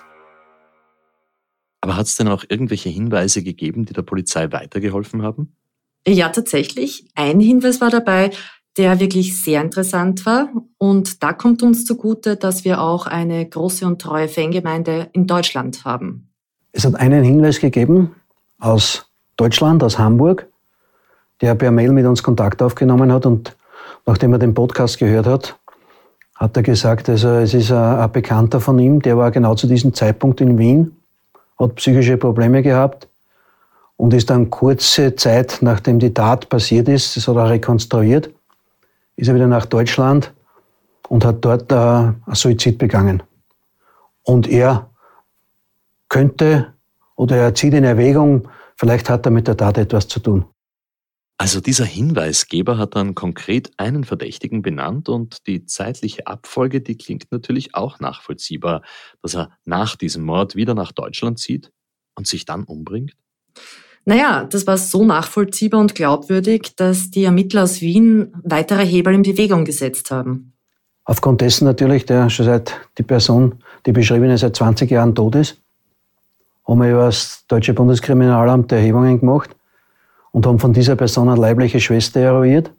[1.89, 5.55] Aber hat es denn auch irgendwelche Hinweise gegeben, die der Polizei weitergeholfen haben?
[6.07, 7.09] Ja, tatsächlich.
[7.15, 8.29] Ein Hinweis war dabei,
[8.77, 10.49] der wirklich sehr interessant war.
[10.77, 15.83] Und da kommt uns zugute, dass wir auch eine große und treue Fangemeinde in Deutschland
[15.83, 16.29] haben.
[16.73, 18.13] Es hat einen Hinweis gegeben
[18.59, 20.47] aus Deutschland, aus Hamburg,
[21.41, 23.57] der per Mail mit uns Kontakt aufgenommen hat und
[24.05, 25.57] nachdem er den Podcast gehört hat,
[26.35, 29.65] hat er gesagt, also es ist ein, ein Bekannter von ihm, der war genau zu
[29.65, 30.95] diesem Zeitpunkt in Wien,
[31.59, 33.07] hat psychische Probleme gehabt
[33.97, 38.29] und ist dann kurze Zeit, nachdem die Tat passiert ist, das hat er rekonstruiert,
[39.17, 40.33] ist er wieder nach Deutschland
[41.09, 43.21] und hat dort äh, ein Suizid begangen.
[44.23, 44.89] Und er
[46.07, 46.73] könnte
[47.15, 50.45] oder er zieht in Erwägung, vielleicht hat er mit der Tat etwas zu tun.
[51.41, 57.31] Also dieser Hinweisgeber hat dann konkret einen Verdächtigen benannt und die zeitliche Abfolge, die klingt
[57.31, 58.81] natürlich auch nachvollziehbar,
[59.21, 61.71] dass er nach diesem Mord wieder nach Deutschland zieht
[62.15, 63.15] und sich dann umbringt?
[64.03, 69.21] Naja, das war so nachvollziehbar und glaubwürdig, dass die Ermittler aus Wien weitere Hebel in
[69.21, 70.51] Bewegung gesetzt haben.
[71.05, 75.61] Aufgrund dessen natürlich, der schon seit die Person, die beschriebene, seit 20 Jahren tot ist,
[76.67, 79.55] haben wir über das deutsche Bundeskriminalamt Erhebungen gemacht
[80.31, 82.71] und haben von dieser Person eine leibliche Schwester eruiert,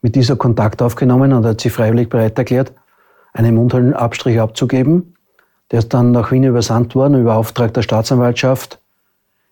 [0.00, 2.72] mit dieser Kontakt aufgenommen und hat sie freiwillig bereit erklärt,
[3.32, 5.14] einen Mundhöhlenabstrich abzugeben.
[5.70, 8.78] Der ist dann nach Wien übersandt worden, über Auftrag der Staatsanwaltschaft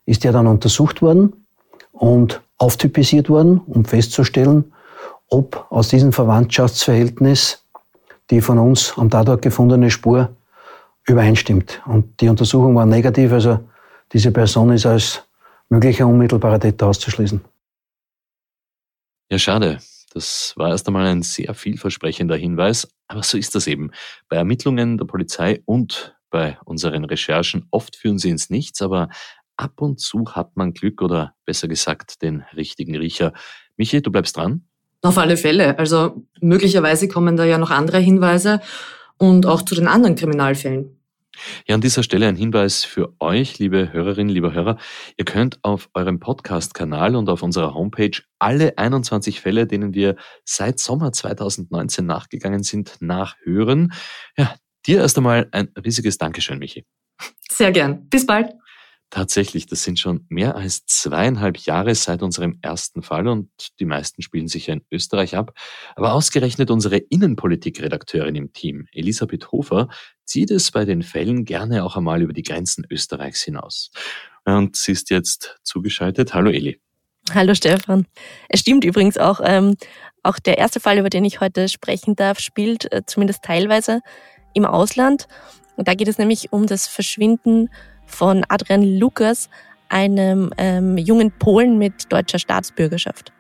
[0.07, 1.47] ist der dann untersucht worden
[1.93, 4.73] und auftypisiert worden, um festzustellen,
[5.29, 7.65] ob aus diesem Verwandtschaftsverhältnis
[8.31, 10.31] die von uns am Tatort gefundene Spur
[11.05, 11.81] übereinstimmt.
[11.87, 13.61] Und die Untersuchung war negativ, also
[14.13, 15.23] diese Person ist als
[15.71, 17.41] möglicher unmittelbarer Täter auszuschließen.
[19.31, 19.79] Ja, schade.
[20.13, 23.93] Das war erst einmal ein sehr vielversprechender Hinweis, aber so ist das eben.
[24.29, 29.09] Bei Ermittlungen der Polizei und bei unseren Recherchen oft führen sie ins Nichts, aber
[29.57, 33.33] ab und zu hat man Glück oder besser gesagt den richtigen Riecher.
[33.77, 34.65] Michi, du bleibst dran?
[35.03, 35.79] Auf alle Fälle.
[35.79, 38.61] Also möglicherweise kommen da ja noch andere Hinweise
[39.17, 41.00] und auch zu den anderen Kriminalfällen.
[41.67, 44.79] Ja, an dieser Stelle ein Hinweis für euch, liebe Hörerinnen, liebe Hörer.
[45.17, 50.79] Ihr könnt auf eurem Podcast-Kanal und auf unserer Homepage alle 21 Fälle, denen wir seit
[50.79, 53.93] Sommer 2019 nachgegangen sind, nachhören.
[54.37, 54.55] Ja,
[54.87, 56.85] dir erst einmal ein riesiges Dankeschön, Michi.
[57.51, 58.09] Sehr gern.
[58.09, 58.53] Bis bald.
[59.11, 64.23] Tatsächlich, das sind schon mehr als zweieinhalb Jahre seit unserem ersten Fall und die meisten
[64.23, 65.53] spielen sich ja in Österreich ab.
[65.97, 69.89] Aber ausgerechnet unsere Innenpolitikredakteurin im Team, Elisabeth Hofer,
[70.25, 73.91] zieht es bei den Fällen gerne auch einmal über die Grenzen Österreichs hinaus.
[74.45, 76.33] Und sie ist jetzt zugeschaltet.
[76.33, 76.81] Hallo Eli.
[77.35, 78.07] Hallo Stefan.
[78.49, 79.77] Es stimmt übrigens auch, ähm,
[80.23, 84.03] auch der erste Fall, über den ich heute sprechen darf, spielt äh, zumindest teilweise
[84.55, 85.27] im Ausland.
[85.77, 87.71] Und da geht es nämlich um das Verschwinden
[88.11, 89.49] von Adrian Lukas,
[89.89, 93.33] einem ähm, jungen Polen mit deutscher Staatsbürgerschaft.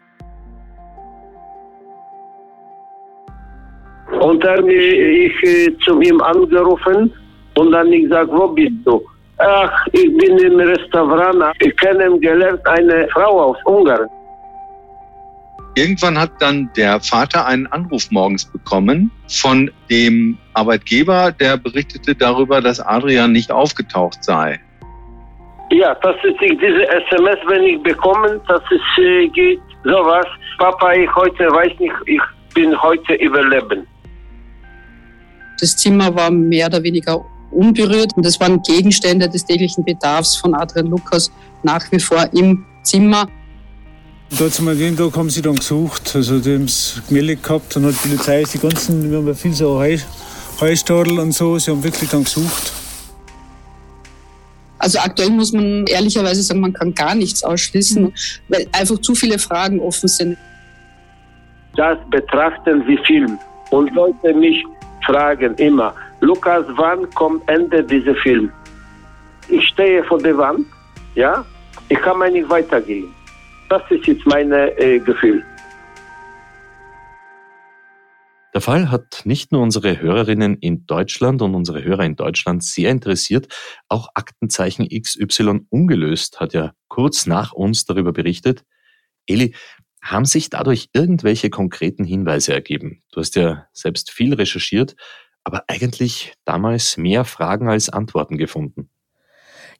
[4.20, 7.12] Und dann ich äh, zu ihm angerufen
[7.56, 9.02] und dann ich sag, wo bist du?
[9.38, 11.54] Ach, ich bin im Restaurant.
[11.60, 14.08] Ich kennengelernt eine Frau aus Ungarn.
[15.76, 22.60] Irgendwann hat dann der Vater einen Anruf morgens bekommen von dem Arbeitgeber, der berichtete darüber,
[22.60, 24.60] dass Adrian nicht aufgetaucht sei.
[25.70, 30.26] Ja, das ist diese SMS, wenn ich bekomme, dass es äh, geht, sowas.
[30.58, 32.20] Papa, ich heute weiß nicht, ich
[32.54, 33.86] bin heute überleben.
[35.60, 40.54] Das Zimmer war mehr oder weniger unberührt und es waren Gegenstände des täglichen Bedarfs von
[40.54, 41.30] Adrian Lukas
[41.62, 43.28] nach wie vor im Zimmer.
[44.38, 47.84] Da zum den Tag haben sie dann gesucht, also die haben es gemeldet gehabt und
[47.84, 49.98] hat die Polizei die ganzen, wir haben ja viel so Heu,
[50.60, 52.72] Heustadel und so, sie haben wirklich dann gesucht.
[54.78, 58.12] Also aktuell muss man ehrlicherweise sagen, man kann gar nichts ausschließen,
[58.48, 60.38] weil einfach zu viele Fragen offen sind.
[61.76, 63.38] Das betrachten wie Film.
[63.70, 64.64] Und Leute mich
[65.04, 68.50] fragen immer, Lukas, wann kommt Ende dieser Film?
[69.48, 70.66] Ich stehe vor der Wand,
[71.14, 71.44] ja,
[71.88, 73.12] ich kann mal nicht weitergehen.
[73.70, 75.44] Das ist jetzt mein äh, Gefühl.
[78.52, 82.90] Der Fall hat nicht nur unsere Hörerinnen in Deutschland und unsere Hörer in Deutschland sehr
[82.90, 83.46] interessiert,
[83.88, 88.64] auch Aktenzeichen XY ungelöst hat ja kurz nach uns darüber berichtet.
[89.26, 89.54] Eli,
[90.02, 93.04] haben sich dadurch irgendwelche konkreten Hinweise ergeben?
[93.12, 94.96] Du hast ja selbst viel recherchiert,
[95.44, 98.90] aber eigentlich damals mehr Fragen als Antworten gefunden.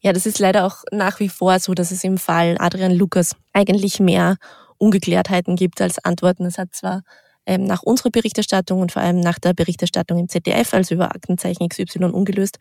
[0.02, 3.36] Ja, das ist leider auch nach wie vor so, dass es im Fall Adrian Lukas
[3.52, 4.36] eigentlich mehr
[4.78, 6.46] Ungeklärtheiten gibt als Antworten.
[6.46, 7.02] Es hat zwar
[7.44, 11.68] ähm, nach unserer Berichterstattung und vor allem nach der Berichterstattung im ZDF, also über Aktenzeichen
[11.68, 12.58] XY ungelöst,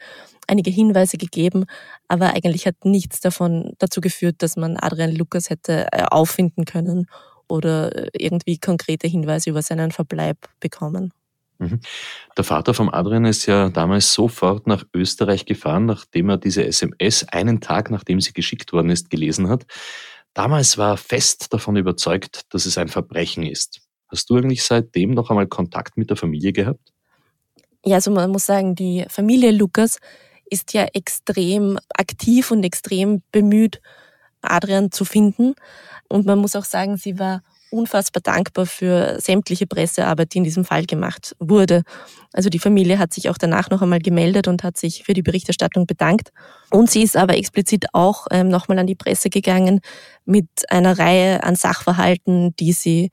[0.48, 1.66] einige Hinweise gegeben,
[2.08, 7.08] aber eigentlich hat nichts davon dazu geführt, dass man Adrian Lukas hätte äh, auffinden können
[7.48, 11.14] oder äh, irgendwie konkrete Hinweise über seinen Verbleib bekommen.
[11.60, 11.82] Mhm.
[12.38, 17.26] Der Vater vom Adrian ist ja damals sofort nach Österreich gefahren, nachdem er diese SMS
[17.26, 19.66] einen Tag nachdem sie geschickt worden ist, gelesen hat.
[20.34, 23.82] Damals war er fest davon überzeugt, dass es ein Verbrechen ist.
[24.08, 26.94] Hast du eigentlich seitdem noch einmal Kontakt mit der Familie gehabt?
[27.86, 30.00] Ja, also man muss sagen, die Familie Lukas
[30.50, 33.82] ist ja extrem aktiv und extrem bemüht,
[34.42, 35.56] Adrian zu finden.
[36.08, 40.66] Und man muss auch sagen, sie war unfassbar dankbar für sämtliche Pressearbeit, die in diesem
[40.66, 41.84] Fall gemacht wurde.
[42.34, 45.22] Also die Familie hat sich auch danach noch einmal gemeldet und hat sich für die
[45.22, 46.32] Berichterstattung bedankt.
[46.70, 49.82] Und sie ist aber explizit auch ähm, nochmal an die Presse gegangen
[50.26, 53.12] mit einer Reihe an Sachverhalten, die sie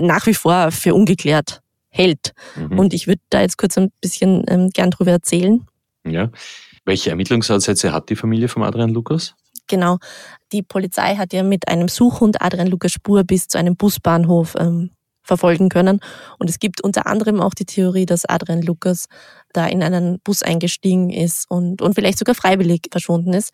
[0.00, 2.32] nach wie vor für ungeklärt hält.
[2.56, 2.78] Mhm.
[2.78, 5.66] Und ich würde da jetzt kurz ein bisschen ähm, gern drüber erzählen.
[6.06, 6.30] Ja.
[6.84, 9.34] Welche Ermittlungsansätze hat die Familie von Adrian Lukas?
[9.68, 9.98] Genau.
[10.52, 14.90] Die Polizei hat ja mit einem Suchhund Adrian Lukas Spur bis zu einem Busbahnhof ähm,
[15.22, 16.00] verfolgen können.
[16.38, 19.06] Und es gibt unter anderem auch die Theorie, dass Adrian Lukas
[19.52, 23.52] da in einen Bus eingestiegen ist und, und vielleicht sogar freiwillig verschwunden ist.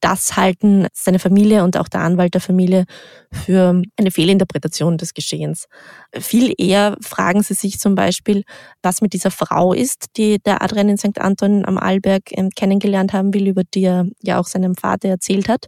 [0.00, 2.84] Das halten seine Familie und auch der Anwalt der Familie
[3.32, 5.66] für eine Fehlinterpretation des Geschehens.
[6.14, 8.44] Viel eher fragen sie sich zum Beispiel,
[8.80, 11.20] was mit dieser Frau ist, die der Adrian in St.
[11.20, 15.48] Anton am Arlberg ähm, kennengelernt haben will, über die er ja auch seinem Vater erzählt
[15.48, 15.66] hat.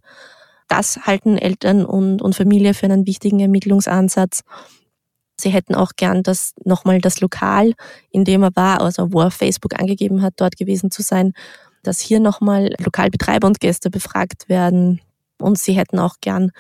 [0.68, 4.42] Das halten Eltern und, und Familie für einen wichtigen Ermittlungsansatz.
[5.40, 7.72] Sie hätten auch gern, dass nochmal das Lokal,
[8.10, 11.32] in dem er war, also wo er Facebook angegeben hat, dort gewesen zu sein,
[11.82, 15.00] dass hier nochmal Lokalbetreiber und Gäste befragt werden.
[15.38, 16.50] Und sie hätten auch gern,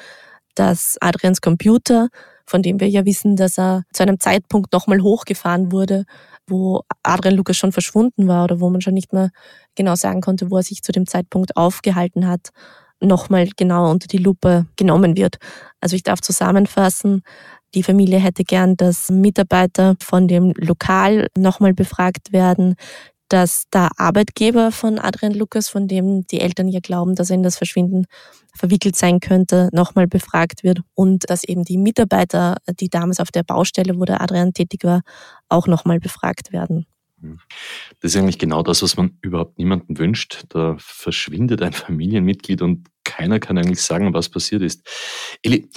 [0.54, 2.08] dass Adrians Computer,
[2.46, 6.04] von dem wir ja wissen, dass er zu einem Zeitpunkt nochmal hochgefahren wurde,
[6.46, 9.30] wo Adrian Lukas schon verschwunden war oder wo man schon nicht mehr
[9.76, 12.48] genau sagen konnte, wo er sich zu dem Zeitpunkt aufgehalten hat,
[13.00, 15.36] nochmal genau unter die Lupe genommen wird.
[15.80, 17.22] Also ich darf zusammenfassen,
[17.74, 22.74] die Familie hätte gern, dass Mitarbeiter von dem Lokal nochmal befragt werden,
[23.30, 27.42] dass der Arbeitgeber von Adrian Lukas, von dem die Eltern ja glauben, dass er in
[27.42, 28.06] das Verschwinden
[28.54, 33.44] verwickelt sein könnte, nochmal befragt wird und dass eben die Mitarbeiter, die damals auf der
[33.44, 35.02] Baustelle, wo der Adrian tätig war,
[35.48, 36.86] auch nochmal befragt werden.
[38.00, 40.44] Das ist eigentlich genau das, was man überhaupt niemandem wünscht.
[40.48, 44.88] Da verschwindet ein Familienmitglied und keiner kann eigentlich sagen, was passiert ist.
[45.42, 45.68] Eli,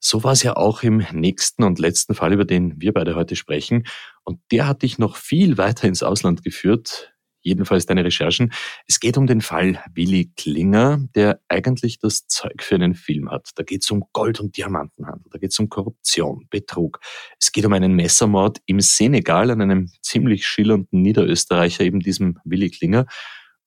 [0.00, 3.36] so war es ja auch im nächsten und letzten Fall, über den wir beide heute
[3.36, 3.84] sprechen.
[4.26, 7.14] Und der hat dich noch viel weiter ins Ausland geführt.
[7.42, 8.52] Jedenfalls deine Recherchen.
[8.88, 13.50] Es geht um den Fall Willi Klinger, der eigentlich das Zeug für einen Film hat.
[13.54, 16.98] Da geht es um Gold- und Diamantenhandel, da geht es um Korruption, Betrug.
[17.38, 22.68] Es geht um einen Messermord im Senegal an einem ziemlich schillernden Niederösterreicher, eben diesem Willi
[22.70, 23.06] Klinger.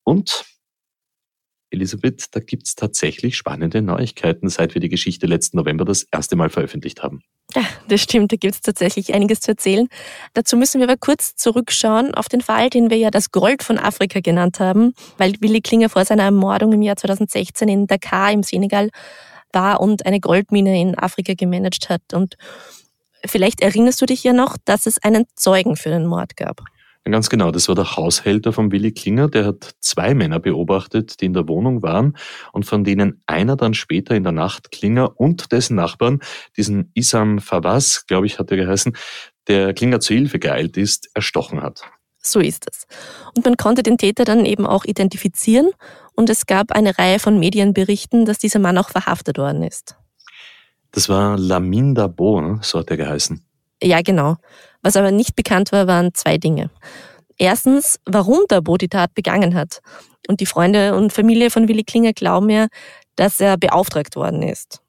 [0.04, 0.44] Und
[1.70, 6.50] Elisabeth, da gibt's tatsächlich spannende Neuigkeiten, seit wir die Geschichte letzten November das erste Mal
[6.50, 7.22] veröffentlicht haben.
[7.54, 9.88] Ja, das stimmt, da gibt's tatsächlich einiges zu erzählen.
[10.34, 13.78] Dazu müssen wir aber kurz zurückschauen auf den Fall, den wir ja das Gold von
[13.78, 18.42] Afrika genannt haben, weil Willi Klinger vor seiner Ermordung im Jahr 2016 in Dakar im
[18.42, 18.90] Senegal
[19.52, 22.02] war und eine Goldmine in Afrika gemanagt hat.
[22.12, 22.36] Und
[23.24, 26.60] vielleicht erinnerst du dich ja noch, dass es einen Zeugen für den Mord gab.
[27.04, 31.24] Ganz genau, das war der Haushälter von Willi Klinger, der hat zwei Männer beobachtet, die
[31.24, 32.16] in der Wohnung waren
[32.52, 36.20] und von denen einer dann später in der Nacht Klinger und dessen Nachbarn,
[36.56, 38.96] diesen Isam Fawaz, glaube ich, hat er geheißen,
[39.48, 41.82] der Klinger zu Hilfe geeilt ist, erstochen hat.
[42.22, 42.86] So ist es.
[43.34, 45.70] Und man konnte den Täter dann eben auch identifizieren
[46.14, 49.96] und es gab eine Reihe von Medienberichten, dass dieser Mann auch verhaftet worden ist.
[50.92, 53.42] Das war Lamin Dabo, so hat er geheißen.
[53.82, 54.36] Ja, genau.
[54.82, 56.70] Was aber nicht bekannt war, waren zwei Dinge.
[57.38, 59.80] Erstens, warum Dabo die Tat begangen hat.
[60.28, 62.66] Und die Freunde und Familie von Willi Klinger glauben ja,
[63.16, 64.80] dass er beauftragt worden ist.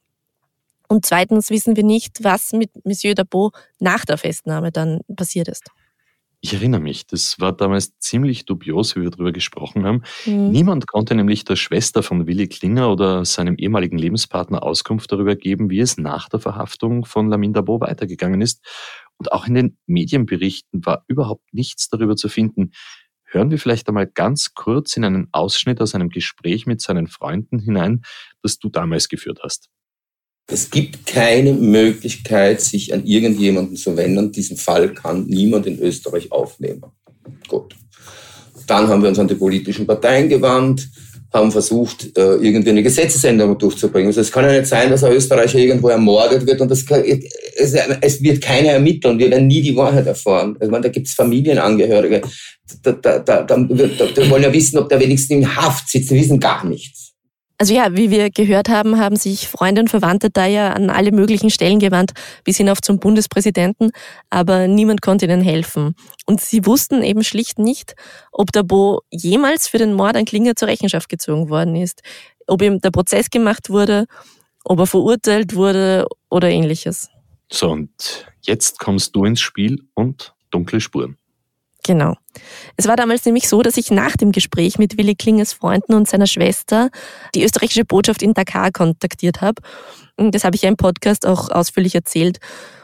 [0.88, 5.70] Und zweitens wissen wir nicht, was mit Monsieur Dabo nach der Festnahme dann passiert ist.
[6.44, 10.02] Ich erinnere mich, das war damals ziemlich dubios, wie wir darüber gesprochen haben.
[10.26, 10.50] Mhm.
[10.50, 15.70] Niemand konnte nämlich der Schwester von Willi Klinger oder seinem ehemaligen Lebenspartner Auskunft darüber geben,
[15.70, 18.66] wie es nach der Verhaftung von Lamin Dabo weitergegangen ist.
[19.18, 22.72] Und auch in den Medienberichten war überhaupt nichts darüber zu finden.
[23.24, 27.60] Hören wir vielleicht einmal ganz kurz in einen Ausschnitt aus einem Gespräch mit seinen Freunden
[27.60, 28.02] hinein,
[28.42, 29.70] das du damals geführt hast.
[30.48, 34.32] Es gibt keine Möglichkeit, sich an irgendjemanden zu wenden.
[34.32, 36.84] Diesen Fall kann niemand in Österreich aufnehmen.
[37.48, 37.76] Gut.
[38.68, 40.90] Dann haben wir uns an die politischen Parteien gewandt.
[41.34, 44.08] haben versucht, äh, irgendwie eine Gesetzesänderung durchzubringen.
[44.08, 47.02] Also es kann ja nicht sein, dass ein Österreicher irgendwo ermordet wird und das kann,
[47.06, 49.18] es, es, wird keiner ermitteln.
[49.18, 50.58] Wir werden nie die Wahrheit erfahren.
[50.60, 52.22] Also, da gibt es Familienangehörige.
[52.84, 56.12] Da, da, da, da, da wollen ja wissen, ob der wenigstens in Haft sitzt.
[56.12, 57.11] Die wissen gar nichts.
[57.62, 61.12] Also ja, wie wir gehört haben, haben sich Freunde und Verwandte da ja an alle
[61.12, 63.92] möglichen Stellen gewandt, bis hinauf zum Bundespräsidenten,
[64.32, 65.94] aber niemand konnte ihnen helfen.
[66.26, 67.94] Und sie wussten eben schlicht nicht,
[68.32, 72.02] ob der Bo jemals für den Mord an Klinger zur Rechenschaft gezogen worden ist,
[72.48, 74.08] ob ihm der Prozess gemacht wurde,
[74.64, 77.10] ob er verurteilt wurde oder ähnliches.
[77.52, 81.16] So, und jetzt kommst du ins Spiel und dunkle Spuren.
[81.84, 82.16] Genau.
[82.78, 86.08] Es war damals nämlich so, dass ich nach dem Gespräch mit Willi Klingers Freunden und
[86.08, 86.90] seiner Schwester
[87.34, 89.62] die österreichische Botschaft in Dakar kontaktiert habe.
[90.18, 92.40] Das habe ich ja im Podcast auch ausführlich erzählt.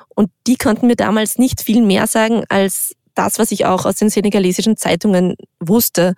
[0.09, 3.95] Und die konnten mir damals nicht viel mehr sagen als das, was ich auch aus
[3.95, 6.15] den senegalesischen Zeitungen wusste.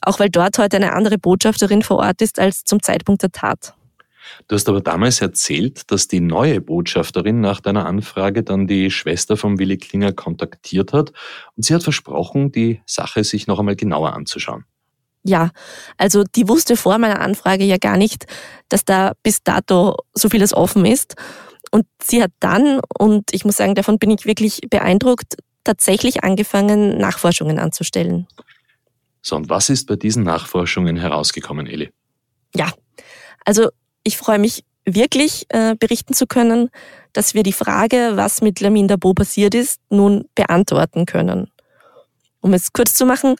[0.00, 3.74] Auch weil dort heute eine andere Botschafterin vor Ort ist als zum Zeitpunkt der Tat.
[4.48, 9.36] Du hast aber damals erzählt, dass die neue Botschafterin nach deiner Anfrage dann die Schwester
[9.36, 11.12] von Willi Klinger kontaktiert hat
[11.56, 14.64] und sie hat versprochen, die Sache sich noch einmal genauer anzuschauen.
[15.26, 15.50] Ja,
[15.96, 18.26] also die wusste vor meiner Anfrage ja gar nicht,
[18.68, 21.16] dass da bis dato so vieles offen ist.
[21.70, 26.98] Und sie hat dann, und ich muss sagen, davon bin ich wirklich beeindruckt, tatsächlich angefangen,
[26.98, 28.26] Nachforschungen anzustellen.
[29.22, 31.90] So, und was ist bei diesen Nachforschungen herausgekommen, Eli?
[32.54, 32.70] Ja,
[33.46, 33.70] also
[34.04, 36.70] ich freue mich wirklich äh, berichten zu können,
[37.12, 41.50] dass wir die Frage, was mit Lamin Dabo passiert ist, nun beantworten können.
[42.40, 43.36] Um es kurz zu machen,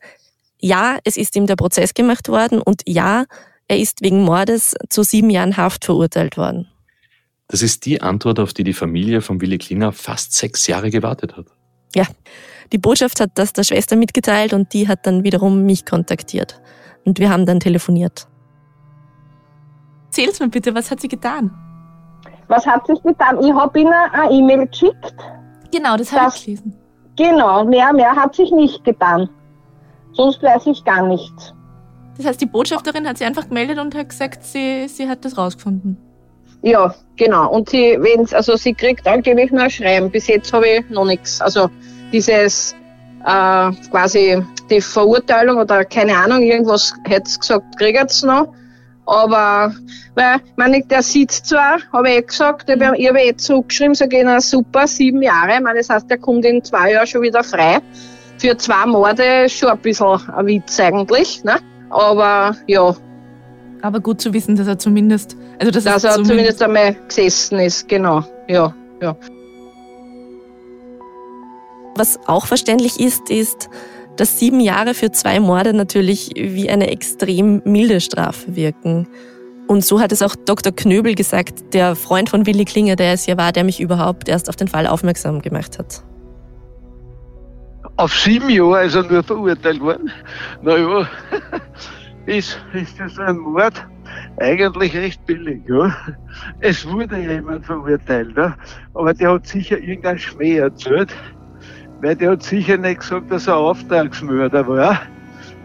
[0.58, 3.24] ja, es ist ihm der Prozess gemacht worden und ja,
[3.68, 6.68] er ist wegen Mordes zu sieben Jahren Haft verurteilt worden.
[7.48, 11.36] Das ist die Antwort, auf die die Familie von Willi Klinger fast sechs Jahre gewartet
[11.36, 11.46] hat.
[11.94, 12.06] Ja,
[12.72, 16.60] die Botschaft hat das der Schwester mitgeteilt und die hat dann wiederum mich kontaktiert.
[17.04, 18.26] Und wir haben dann telefoniert.
[20.16, 21.50] Erzähl's mir bitte, was hat sie getan?
[22.46, 23.42] Was hat sie getan?
[23.42, 25.12] Ich habe ihnen eine E-Mail geschickt.
[25.72, 26.72] Genau, das habe ich gelesen.
[27.16, 29.28] Genau, mehr, mehr hat sich nicht getan.
[30.12, 31.52] Sonst weiß ich gar nichts.
[32.16, 35.36] Das heißt, die Botschafterin hat sie einfach gemeldet und hat gesagt, sie, sie hat das
[35.36, 35.96] rausgefunden.
[36.62, 37.50] Ja, genau.
[37.50, 40.12] Und sie, wenn's, also sie kriegt angeblich nur ein Schreiben.
[40.12, 41.40] Bis jetzt habe ich noch nichts.
[41.40, 41.68] Also
[42.12, 42.76] dieses
[43.26, 44.40] äh, quasi
[44.70, 48.54] die Verurteilung oder keine Ahnung, irgendwas hätte sie gesagt, kriegt sie noch.
[49.06, 49.74] Aber,
[50.14, 54.24] weil, meine, der sitzt zwar, habe ich eh gesagt, ich habe eh zurückgeschrieben, sage ich,
[54.24, 55.56] na super, sieben Jahre.
[55.56, 57.80] Ich meine, das heißt, der kommt in zwei Jahren schon wieder frei.
[58.38, 61.56] Für zwei Morde schon ein bisschen ein Witz eigentlich, ne?
[61.90, 62.94] Aber, ja.
[63.82, 67.58] Aber gut zu wissen, dass er zumindest, also dass, dass er zumindest, zumindest einmal gesessen
[67.58, 69.16] ist, genau, ja, ja.
[71.96, 73.68] Was auch verständlich ist, ist,
[74.16, 79.08] dass sieben Jahre für zwei Morde natürlich wie eine extrem milde Strafe wirken.
[79.66, 80.72] Und so hat es auch Dr.
[80.74, 84.48] Knöbel gesagt, der Freund von Willi Klinger, der es ja war, der mich überhaupt erst
[84.48, 86.04] auf den Fall aufmerksam gemacht hat.
[87.96, 90.10] Auf sieben Jahre ist er nur verurteilt worden.
[90.62, 91.08] Naja,
[92.26, 93.74] ist, ist das ein Mord
[94.38, 95.62] eigentlich recht billig.
[95.68, 95.96] Ja?
[96.60, 98.56] Es wurde jemand verurteilt, ja?
[98.94, 101.14] aber der hat sicher irgendein Schmäh erzählt
[102.04, 105.00] weil der hat sicher nicht gesagt, dass er Auftragsmörder war,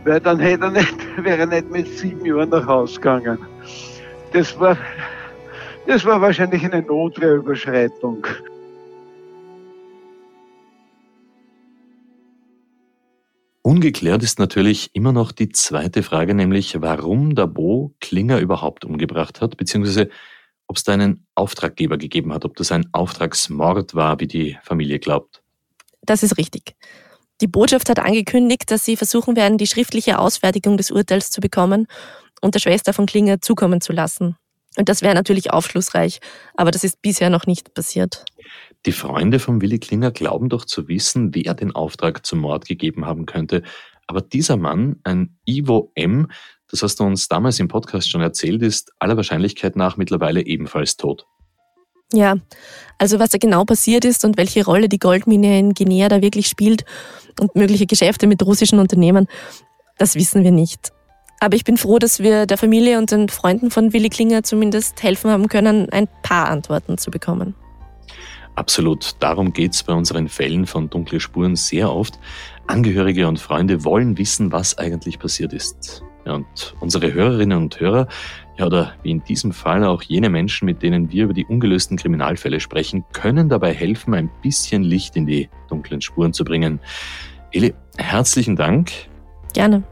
[0.06, 3.40] weil dann hätte er nicht, wäre er nicht mit sieben Jahren nach Hause gegangen.
[4.32, 4.78] Das war,
[5.86, 8.26] das war wahrscheinlich eine Notwehrüberschreitung.
[13.62, 19.42] Ungeklärt ist natürlich immer noch die zweite Frage, nämlich warum der Bo Klinger überhaupt umgebracht
[19.42, 20.10] hat, beziehungsweise
[20.68, 25.00] ob es da einen Auftraggeber gegeben hat, ob das ein Auftragsmord war, wie die Familie
[25.00, 25.44] glaubt.
[26.10, 26.76] Das ist richtig.
[27.40, 31.86] Die Botschaft hat angekündigt, dass sie versuchen werden, die schriftliche Ausfertigung des Urteils zu bekommen
[32.42, 34.36] und der Schwester von Klinger zukommen zu lassen.
[34.76, 36.20] Und das wäre natürlich aufschlussreich,
[36.56, 38.26] aber das ist bisher noch nicht passiert.
[38.88, 43.06] Die Freunde von Willi Klinger glauben doch zu wissen, wer den Auftrag zum Mord gegeben
[43.06, 43.62] haben könnte.
[44.08, 46.32] Aber dieser Mann, ein Ivo M.,
[46.72, 50.98] das hast du uns damals im Podcast schon erzählt, ist aller Wahrscheinlichkeit nach mittlerweile ebenfalls
[50.98, 51.28] tot.
[52.14, 52.38] Ja,
[52.98, 56.48] also was da genau passiert ist und welche Rolle die Goldmine in Guinea da wirklich
[56.48, 56.84] spielt
[57.40, 59.28] und mögliche Geschäfte mit russischen Unternehmen,
[59.98, 60.92] das wissen wir nicht.
[61.40, 65.02] Aber ich bin froh, dass wir der Familie und den Freunden von Willi Klinger zumindest
[65.04, 67.56] helfen haben können, ein paar Antworten zu bekommen.
[68.56, 69.16] Absolut.
[69.20, 72.20] Darum geht es bei unseren Fällen von dunkle Spuren sehr oft.
[72.68, 76.04] Angehörige und Freunde wollen wissen, was eigentlich passiert ist.
[76.26, 78.08] Und unsere Hörerinnen und Hörer,
[78.60, 81.96] ja, oder wie in diesem Fall auch jene Menschen, mit denen wir über die ungelösten
[81.96, 86.82] Kriminalfälle sprechen, können dabei helfen, ein bisschen Licht in die dunklen Spuren zu bringen.
[87.54, 88.92] Eli, herzlichen Dank.
[89.54, 89.84] Gerne.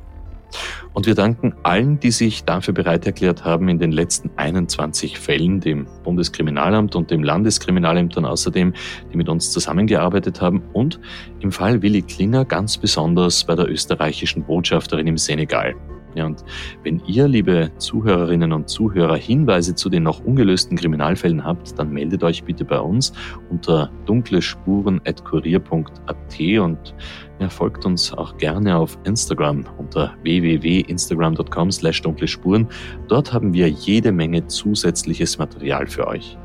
[0.94, 5.62] Und wir danken allen, die sich dafür bereit erklärt haben, in den letzten 21 Fällen,
[5.62, 8.74] dem Bundeskriminalamt und dem Landeskriminalämtern außerdem,
[9.12, 11.00] die mit uns zusammengearbeitet haben und
[11.40, 15.76] im Fall Willi Klinger ganz besonders bei der österreichischen Botschafterin im Senegal.
[16.18, 16.44] Ja, und
[16.82, 22.24] wenn ihr, liebe Zuhörerinnen und Zuhörer, Hinweise zu den noch ungelösten Kriminalfällen habt, dann meldet
[22.24, 23.14] euch bitte bei uns
[23.52, 26.96] unter dunklespuren.kurier.at und
[27.40, 32.68] ja, folgt uns auch gerne auf Instagram unter www.instagram.com slash dunklespuren.
[33.08, 36.36] Dort haben wir jede Menge zusätzliches Material für euch.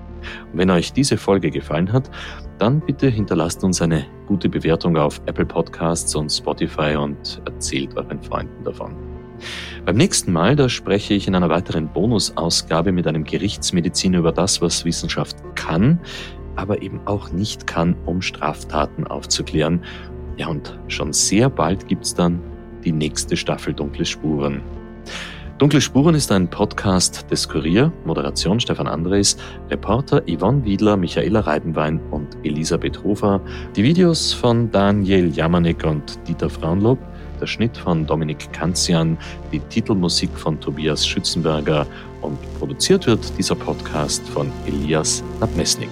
[0.53, 2.11] Und wenn euch diese Folge gefallen hat,
[2.59, 8.23] dann bitte hinterlasst uns eine gute Bewertung auf Apple Podcasts und Spotify und erzählt euren
[8.23, 9.12] Freunden davon.
[9.85, 14.61] Beim nächsten Mal, da spreche ich in einer weiteren Bonusausgabe mit einem Gerichtsmediziner über das,
[14.63, 16.01] was Wissenschaft kann,
[16.57, 19.83] aber eben auch nicht kann, um Straftaten aufzuklären.
[20.37, 22.41] Ja, und schon sehr bald gibt's dann
[22.85, 24.63] die nächste Staffel Dunkle Spuren.
[25.59, 29.37] Dunkle Spuren ist ein Podcast des Kurier, Moderation Stefan Andres,
[29.71, 33.41] Reporter Yvonne Wiedler, Michaela Reibenwein und Elisabeth Hofer,
[33.77, 36.99] die Videos von Daniel Jamanek und Dieter Frauenlob,
[37.43, 39.19] der Schnitt von Dominik Kanzian,
[39.51, 41.87] die Titelmusik von Tobias Schützenberger
[42.23, 45.91] und produziert wird dieser Podcast von Elias Nabmesnik.